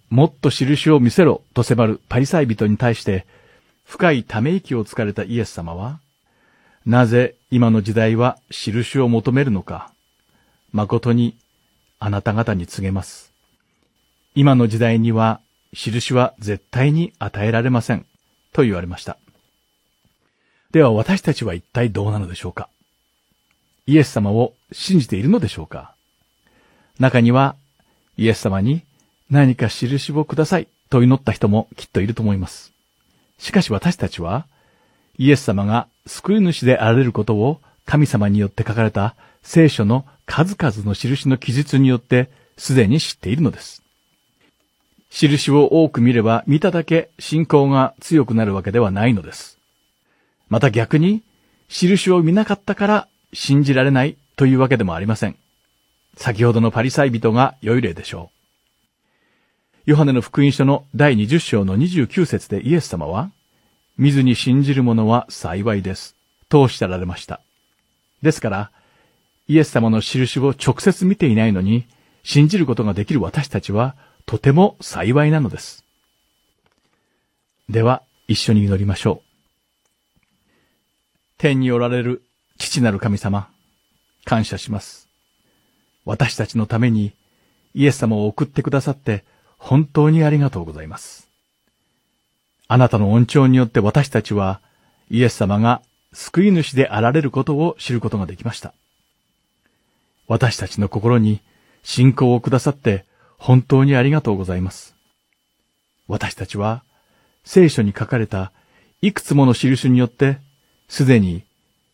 [0.09, 3.27] もっと印を見せろと迫るパリサイ人に対して、
[3.85, 6.01] 深いため息をつかれたイエス様は、
[6.85, 9.93] なぜ今の時代は印を求めるのか、
[10.73, 11.37] 誠に
[11.99, 13.33] あなた方に告げます。
[14.35, 15.41] 今の時代には
[15.73, 18.07] 印は絶対に与えられません。
[18.53, 19.17] と言われました。
[20.73, 22.69] では私たちは一体どうなのでしょうか
[23.87, 25.95] イエス様を信じているのでしょうか
[27.01, 27.57] 中には
[28.17, 28.83] イエス様に
[29.31, 32.73] 何か印をくださいと祈った人もきっといると思います。
[33.39, 34.47] しかし私たちは
[35.19, 43.83] イエス様が救い主であられることを神様によって書かれた聖書の数々の印の記述によってすでに知っているのです。
[45.11, 49.59] 印を多く見れば見ただけ信仰が強くなるわけではないのです。
[50.49, 51.23] また逆に、
[51.69, 55.37] 印を見なかったから信じられないというわけでもありません。
[56.21, 58.31] 先ほどのパリサイ人が良い例でしょ
[59.87, 59.91] う。
[59.91, 63.31] ヨハネの福音書の第20章の29節でイエス様は、
[63.97, 66.15] 見ずに信じる者は幸いです。
[66.51, 67.41] とおっしゃられました。
[68.21, 68.71] ですから、
[69.49, 71.87] イエス様の印を直接見ていないのに、
[72.23, 73.97] 信じることができる私たちは、
[74.27, 75.87] とても幸いなのです。
[77.71, 80.21] では、一緒に祈りましょう。
[81.39, 82.23] 天におられる
[82.59, 83.49] 父なる神様、
[84.27, 85.10] 感謝します。
[86.11, 87.13] 私たちのために
[87.73, 89.23] イエス様を送ってくださって
[89.59, 91.29] 本当にありがとうございます。
[92.67, 94.61] あなたの恩寵によって私たちは
[95.09, 95.83] イエス様が
[96.13, 98.75] 救い主であられることを知ることができました。
[100.27, 101.43] 私たちの心に
[101.85, 103.05] 信仰をくださって
[103.39, 104.97] 本当にありがとうございます。
[106.09, 106.83] 私たちは
[107.45, 108.51] 聖書に書かれた
[109.01, 110.39] いくつもの印によって
[110.89, 111.45] すでに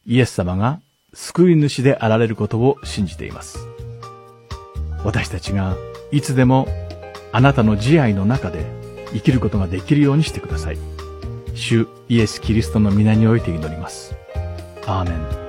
[0.07, 0.81] イエス様が
[1.13, 3.76] 救い主であられることを信じています。
[5.07, 5.77] 私たちが
[6.11, 6.67] いつでも
[7.31, 8.67] あなたの慈愛の中で
[9.13, 10.79] 生きることができるようにしてください。
[11.55, 14.17] 主イエス・キリストの皆において祈ります。
[14.85, 15.47] アーメン。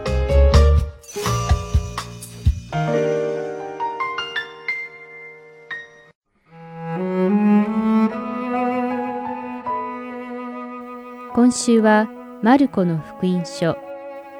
[11.33, 12.07] 今週は
[12.43, 13.75] マルコの福音書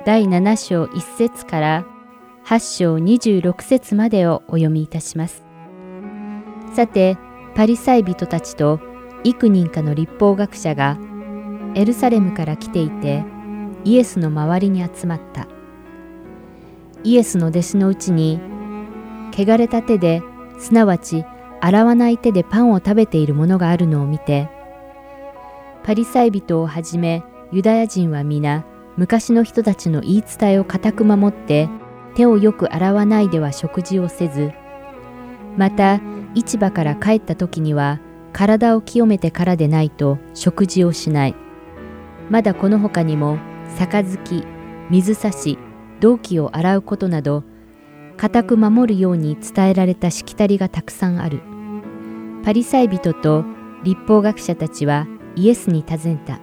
[0.05, 1.96] 第7章1節から
[2.47, 5.43] 8章26節までをお読みいたします。
[6.73, 7.17] さて、
[7.55, 8.79] パリサイ人たちと
[9.25, 10.97] 幾人かの立法学者が
[11.75, 13.25] エルサレムから来ていて
[13.83, 15.49] イエスの周りに集まった。
[17.03, 18.39] イエスの弟子のうちに
[19.33, 20.23] 汚れた手で
[20.57, 21.25] すなわち
[21.59, 24.49] 洗わない手でパンを食べている者があるのを見て
[25.83, 31.69] パリサイ人をはじめユダヤ人は皆昔の人たちの言い伝えを固く守って
[32.17, 34.51] 手をよく洗わないでは食事をせず
[35.55, 36.01] また
[36.33, 38.01] 市場から帰った時には
[38.37, 41.35] 体を清めてからでないと食事をしない。
[42.29, 43.39] まだこの他にも、
[43.79, 44.45] 杯、
[44.91, 45.57] 水差し、
[45.99, 47.43] 銅器を洗うことなど、
[48.15, 51.41] 固く守るように伝えられたしきたりがたくさんある。
[52.43, 53.43] パリサイ人と
[53.83, 56.39] 立法学者たちはイエスに尋ねた。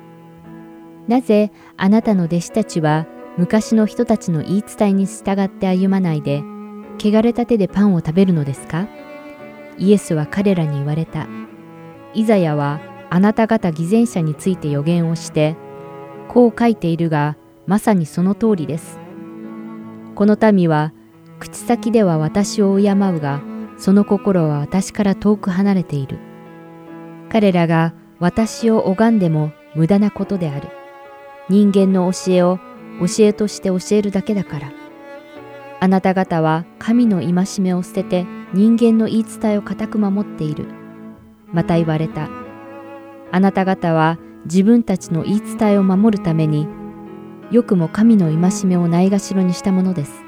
[1.06, 3.06] なぜあなたの弟子たちは
[3.36, 6.42] 昔の人たちの言い伝えに従って歩まないで、
[6.98, 8.86] 汚れた手でパンを食べるのですか？
[9.76, 11.26] イエスは彼らに言われた。
[12.14, 12.80] イザヤは
[13.10, 15.56] あなた方偽善者について予言をして、
[16.28, 19.00] こう書いているが、まさにその通りです。
[20.14, 20.92] この民は、
[21.40, 23.42] 口先では私を敬うが、
[23.78, 26.18] その心は私から遠く離れている。
[27.30, 30.68] 彼らが私を拝んでも無駄なことである。
[31.48, 32.60] 人間の教えを
[33.00, 34.72] 教えとして教えるだけだから。
[35.80, 40.66] あなた方は神の戒めを捨てて人間の言い伝えを固く守っている。
[41.52, 42.28] また言われた。
[43.30, 46.68] あなた方は自分たちの言い伝えを守るために、
[47.50, 50.22] よくも神の戒めをないがしろにしたものです。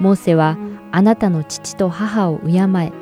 [0.00, 0.58] モーセは
[0.90, 2.92] あなたの父と母を敬え。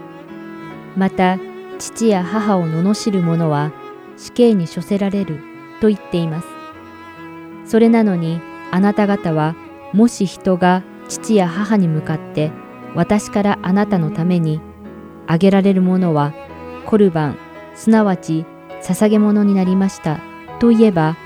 [0.97, 1.39] また、
[1.79, 3.73] 父や母を罵る者は
[4.17, 5.41] 死刑に処せられる
[5.81, 6.60] と言っています。
[7.71, 8.41] それなのに
[8.73, 9.55] あなた方は
[9.93, 12.51] もし人が父や母に向かって
[12.97, 14.61] 私からあなたのために
[15.29, 16.35] あげられるものは
[16.85, 17.39] コルバン
[17.77, 18.45] すなわち
[18.83, 20.19] 捧げ物になりました
[20.59, 21.17] と言えば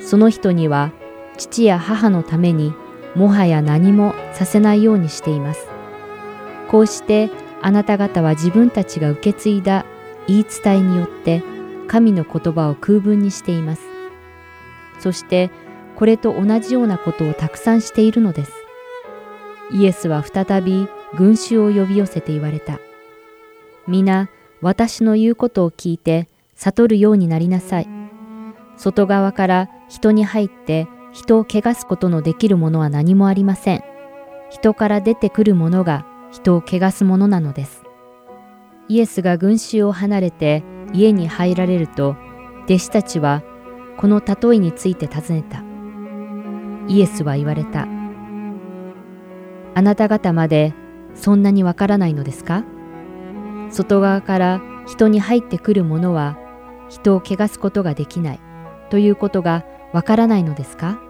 [0.00, 0.90] その人には
[1.36, 2.72] 父や母のために
[3.14, 5.68] もはや何もさせないようにしています。
[6.70, 7.30] こうして
[7.60, 9.84] あなた方は自分たちが受け継いだ
[10.28, 11.42] 言い伝えによって
[11.88, 13.82] 神の言葉を空文にしています。
[14.98, 15.50] そして
[15.96, 18.52] これと同じようなことをたくさんしているのです。
[19.72, 22.80] イエスは再び群衆を呼び寄せて言われた。
[23.86, 24.28] 皆、
[24.60, 27.88] 私の言うことを聞いて悟るようになりなさい。
[28.76, 33.84] 外側から人に入って人を汚すことのできるものは何もありません。
[34.50, 37.84] 人から出てくるものが人を汚すものなのです。
[38.88, 42.16] イエスが群衆を離れて家に入られると、
[42.64, 43.42] 弟子たちは
[43.96, 45.73] この例えについて尋ねた。
[46.88, 47.86] イエスは言われた。
[49.74, 50.74] あなた方まで
[51.14, 52.64] そんなにわからないのですか？
[53.70, 56.38] 外側から人に入ってくるものは
[56.88, 58.40] 人を汚すことができない
[58.90, 61.00] ということがわからないのですか？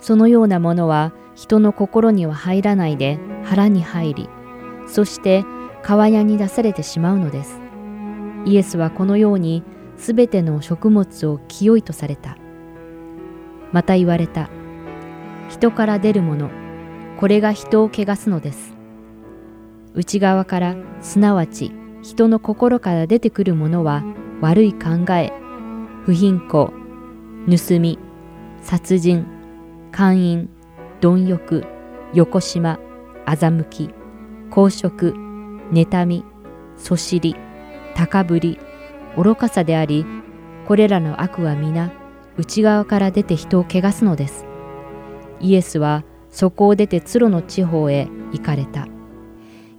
[0.00, 4.28] そのようなものは人の心には入らないで腹に入り、
[4.86, 5.44] そして
[5.82, 7.60] 川屋に出されてしまうのです。
[8.44, 9.62] イエスはこのように
[9.96, 12.36] すべての食物を清いとされた。
[13.72, 14.50] また言われた。
[15.48, 16.50] 人から出るもの、
[17.18, 18.74] これが人を汚すのです。
[19.94, 24.02] 内側から、すなわち人の心から出てくるものは
[24.40, 25.32] 悪い考え、
[26.04, 26.72] 不貧困、
[27.46, 27.98] 盗み、
[28.60, 29.26] 殺人、
[29.92, 30.48] 姦淫、
[31.00, 31.64] 貪欲、
[32.12, 32.78] 横島、
[33.26, 33.90] 欺き、
[34.50, 35.14] 公職、
[35.70, 36.24] 妬み、
[36.76, 37.36] そしり、
[37.94, 38.58] 高ぶり、
[39.16, 40.04] 愚かさであり、
[40.66, 41.92] これらの悪は皆、
[42.36, 44.46] 内側から出て人を汚すのです。
[45.40, 48.86] イエスはそこを出てツロの地方へ行かれた。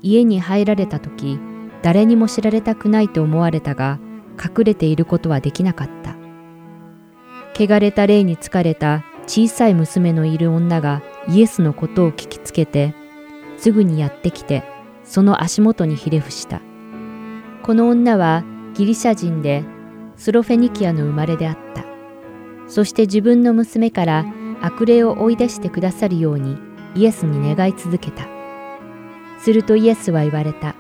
[0.02, 1.40] 家に入られた時、
[1.82, 4.00] 誰にも知られたくないと思われたが、
[4.38, 6.16] 隠れていることはできなかった。
[7.56, 12.94] 汚れた霊に疲れた小さい娘のいる女がイエスのことを聞きつけて、
[13.58, 14.64] すぐにやってきて、
[15.04, 16.62] その足元にひれ伏した。
[17.64, 18.44] この女は
[18.74, 19.64] ギリシャ人で、
[20.18, 21.93] スロフェニキアの生まれであった。
[22.68, 24.26] そして自分の娘から
[24.62, 26.58] 悪霊を追い出してくださるように
[26.96, 28.28] イエスに願い続けた。
[29.40, 30.76] するとイエスは言われた。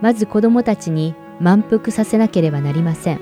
[0.00, 3.20] まず子供たちに満腹させなければなりません。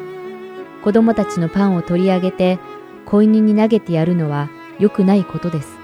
[0.85, 2.59] 子供たちのパンを取り上げて
[3.07, 5.79] 子犬に投げてやるのは良くないことです。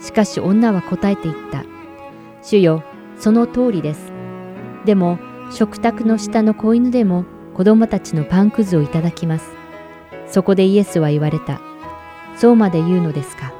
[0.00, 1.64] しかし女は答えて言った。
[2.42, 2.82] 主よ、
[3.18, 4.12] その通りです。
[4.86, 5.18] でも
[5.50, 9.59] 食卓の下の子犬でも子供たちのパンくずをいただきます。
[10.30, 11.60] そこでイエスは言われた。
[12.36, 13.52] そうまで言うのですか。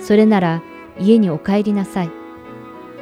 [0.00, 0.62] それなら
[0.98, 2.10] 家にお帰りなさい。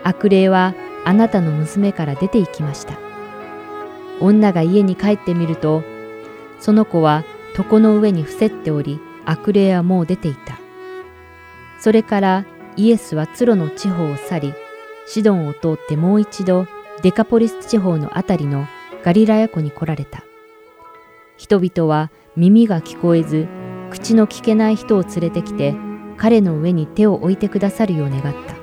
[0.03, 2.99] 悪霊はあなたの娘から出て行きました。
[4.21, 5.83] 女が家に帰ってみると、
[6.59, 7.25] その子は
[7.57, 10.59] 床の上に伏せっており、悪霊はもう出ていた。
[11.79, 12.45] それから
[12.77, 14.55] イエスはツロの地方を去り、
[15.07, 16.67] シドンを通ってもう一度
[17.03, 18.67] デカポリス地方のあたりの
[19.03, 20.23] ガリラヤ湖に来られた。
[21.37, 23.49] 人々は耳が聞こえず、
[23.91, 25.75] 口の聞けない人を連れてきて、
[26.17, 28.55] 彼の上に手を置いてくださるよう願った。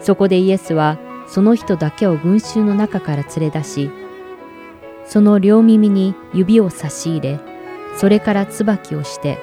[0.00, 3.90] そこでイエスは、その人だけを群衆の中から連れ出し、
[5.04, 7.40] その両耳に指を差し入れ、
[7.96, 9.38] それから椿をして、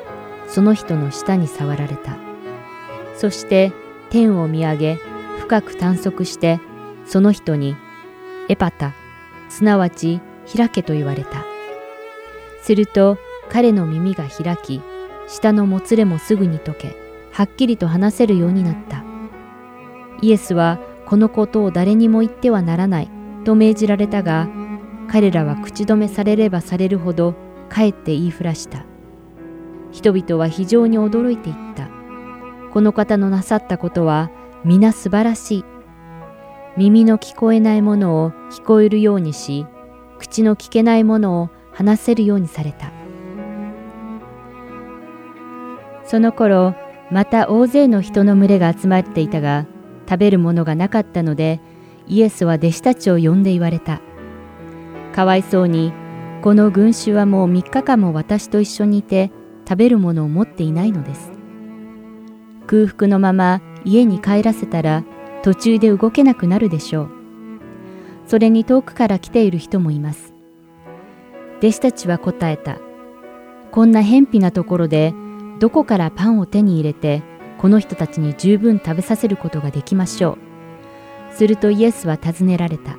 [0.47, 2.17] その人の舌に触られた。
[3.15, 3.71] そして
[4.09, 4.99] 天を見上げ、
[5.39, 6.59] 深く探索して、
[7.05, 7.75] その人に、
[8.49, 8.93] エパタ、
[9.49, 10.21] すなわち
[10.55, 11.50] 開けと言われた。
[12.61, 13.17] すると
[13.49, 14.81] 彼の耳が開き、
[15.27, 16.95] 舌のもつれもすぐに解け、
[17.31, 19.03] はっきりと話せるようになった。
[20.21, 23.09] イエスはこのことを誰にも言ってはならない
[23.43, 24.47] と命じられたが、
[25.09, 27.35] 彼らは口止めされればされるほど
[27.69, 28.85] かえって言いふらした。
[29.91, 31.89] 人々は非常に驚いていった。
[32.71, 34.29] この方のなさったことは
[34.63, 35.65] 皆素晴らしい。
[36.77, 39.65] 耳の聞こえないものを聞こえるようにし、
[40.19, 42.91] 口の聞けないものを話せるようにされた。
[46.03, 46.75] その頃、
[47.09, 49.65] また大勢の人の群れが集まっていたが、
[50.09, 51.61] 食べるものがなかったので、
[52.07, 54.01] イエスは弟子たちを呼んで言われた。
[55.13, 55.93] かわいそうに、
[56.41, 59.31] この群衆はもう3日間も私と一緒にいて、
[59.67, 61.31] 食べるものを持っていないのです。
[62.67, 65.03] 空腹のまま家に帰らせたら、
[65.43, 67.09] 途中で動けなくなるでしょう。
[68.27, 70.30] それに遠くから来ている人もいます。
[71.61, 72.79] 弟子たちは答えた。
[73.71, 75.13] こんな偏僻なところで、
[75.59, 77.21] どこからパンを手に入れて、
[77.59, 80.39] この人たちに十分食べさせることができましょ
[81.31, 81.35] う。
[81.35, 82.97] するとイエスは尋ねられた。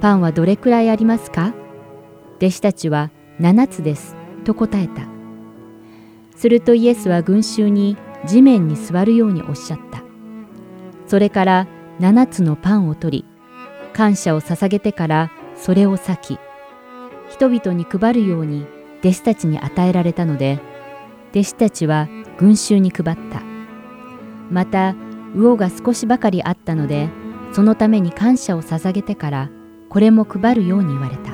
[0.00, 1.52] パンはどれくらいありますか？
[2.36, 4.14] 弟子たちは7つです。
[4.44, 5.08] と答えた。
[6.36, 10.04] するとイエスは群衆に地面に座るようにおっしゃった。
[11.08, 11.66] それから
[11.98, 13.24] 7つのパンを取り、
[13.92, 16.38] 感謝を捧げてからそれを裂き、
[17.30, 18.66] 人々に配るように
[19.00, 20.60] 弟子たちに与えられたので、
[21.30, 22.08] 弟子たちは
[22.38, 23.42] 群衆に配った。
[24.50, 24.94] また、
[25.34, 27.08] 魚が少しばかりあったので、
[27.52, 29.50] そのために感謝を捧げてから
[29.88, 31.32] これも配るように言われた。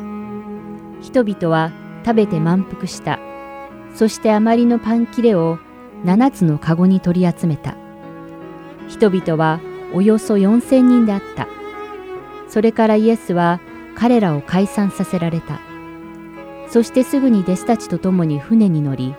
[1.01, 1.73] 人々は
[2.05, 3.19] 食べて満腹した。
[3.95, 5.59] そしてあまりのパン切れを
[6.05, 7.77] 7つのかごに取り集めた。
[8.89, 9.61] 人々は
[9.93, 11.49] およそ4000人であった。
[12.49, 13.61] それからイエスは
[13.97, 15.61] 彼らを解散させられた。
[16.75, 19.15] そしてすぐに弟子たちと共に船に乗り、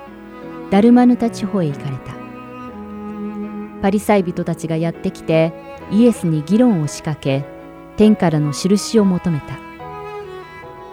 [0.72, 2.14] ダルマヌタ地方へ行かれた。
[3.82, 5.53] パリサイ人たちがやってきて
[5.89, 7.45] イエスに議論を仕掛け、
[7.95, 9.58] 天からの印を求めた。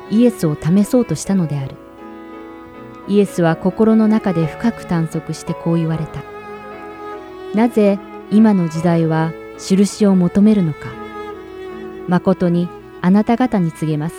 [0.09, 1.75] イエスを試そうとしたのである。
[3.09, 6.23] イエスは心の中で深く探索してこう言われた。
[7.59, 7.99] なぜ
[8.31, 10.93] 今の時代は印を求めるのか。
[12.07, 12.69] 誠に
[13.01, 14.15] あなた方に告げます。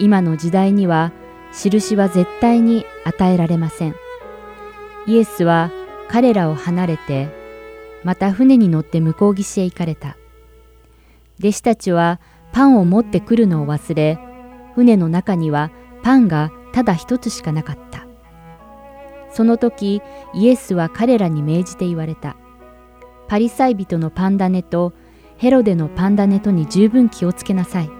[0.00, 1.12] 今の時代には
[1.54, 3.94] 印は絶対に与えられません。
[5.06, 5.70] イエスは
[6.08, 7.28] 彼らを離れて、
[8.02, 10.16] また船に乗って向こう岸へ行かれた。
[11.38, 12.20] 弟子たちは
[12.52, 14.18] パンを持ってくるのを忘れ、
[14.74, 15.70] 船の中には
[16.02, 18.06] パンがただ一つしかなかった。
[19.30, 20.02] その時、
[20.34, 22.36] イエスは彼らに命じて言われた。
[23.26, 24.92] パリサイ人のパンダネと
[25.38, 27.90] ヘロデのパンダネとに十分気をつけなさい。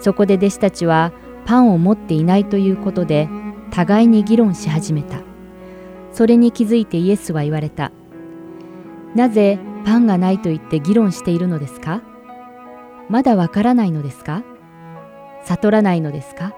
[0.00, 1.12] そこで弟子たちは
[1.48, 3.26] パンを持っていないということで
[3.70, 5.22] 互いに議論し始めた。
[6.12, 7.90] それに気づいてイエスは言われた。
[9.14, 12.02] なぜパンがないと言って議論しているのですか？
[13.08, 14.44] まだわからないのですか？
[15.46, 16.52] 悟らないのですか？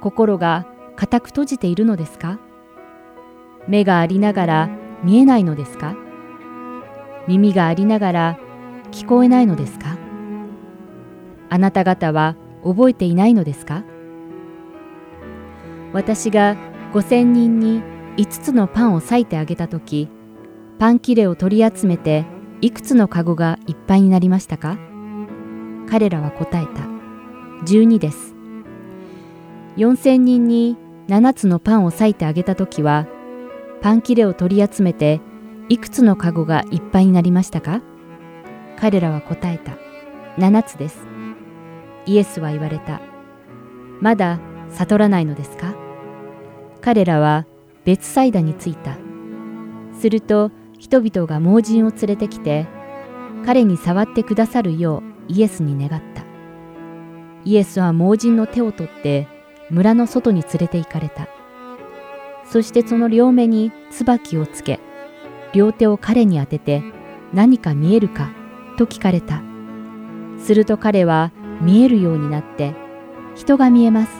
[0.00, 0.66] 心が
[0.96, 2.40] 固く閉じているのですか？
[3.68, 4.70] 目がありながら
[5.04, 5.94] 見えないのですか？
[7.28, 8.38] 耳がありながら
[8.90, 9.96] 聞こえないのですか？
[11.48, 13.84] あなた方は覚えていないのですか？
[15.92, 16.56] 私が
[16.92, 17.82] 5000人に
[18.16, 20.08] 5つのパンを裂いてあげたとき、
[20.78, 22.24] パン切れを取り集めて
[22.60, 24.78] いくつのカゴがいっぱいになりましたか？
[25.88, 26.82] 彼らは答えた。
[27.64, 28.34] 12です。
[29.76, 30.76] 4000人に
[31.08, 33.06] 7つのパンを裂いてあげたときは、
[33.80, 35.20] パン切れを取り集めて
[35.68, 37.80] いくつのカゴがいっぱいになりましたか？
[38.78, 39.72] 彼らは答えた。
[40.36, 40.98] 7つです。
[42.08, 43.02] イエスは言われた。
[44.00, 44.40] まだ
[44.70, 45.74] 悟らないのですか？
[46.80, 47.44] 彼らは
[47.84, 48.96] 別サイダに着いた。
[50.00, 52.66] すると人々が盲人を連れてきて、
[53.44, 56.22] 彼に触ってくださるようイエスに願った。
[57.44, 59.28] イエスは盲人の手を取って
[59.68, 61.28] 村の外に連れて行かれた。
[62.46, 64.80] そしてその両目に椿をつけ、
[65.52, 66.82] 両手を彼に当てて
[67.34, 68.30] 何か見えるか
[68.78, 69.42] と聞かれた。
[70.38, 72.74] すると彼は見えるようになって
[73.34, 74.12] 人が見えます。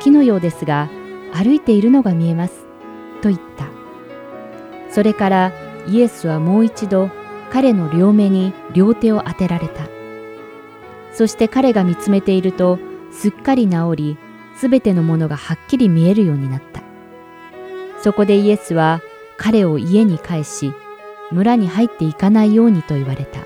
[0.00, 0.88] 木のようですが
[1.32, 2.66] 歩いているのが見えます。
[3.22, 3.66] と言った。
[4.90, 5.52] それから
[5.88, 7.10] イエスはもう一度
[7.52, 9.88] 彼の両目に両手を当てられた。
[11.12, 12.78] そして彼が見つめていると
[13.10, 14.18] すっかり治り
[14.56, 16.82] すべてのものがはっきり見えるようになった。
[18.02, 19.00] そこでイエスは
[19.36, 20.72] 彼を家に返し
[21.30, 23.40] 村に入っていかないようにと言われた。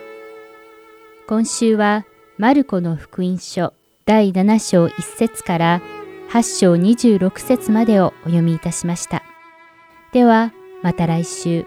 [1.26, 2.04] 今週は
[2.40, 3.74] マルコの福音書
[4.06, 5.82] 第7章1節から
[6.30, 9.22] 8章26節までをお読みいたしました。
[10.14, 10.50] では、
[10.82, 11.66] また来週。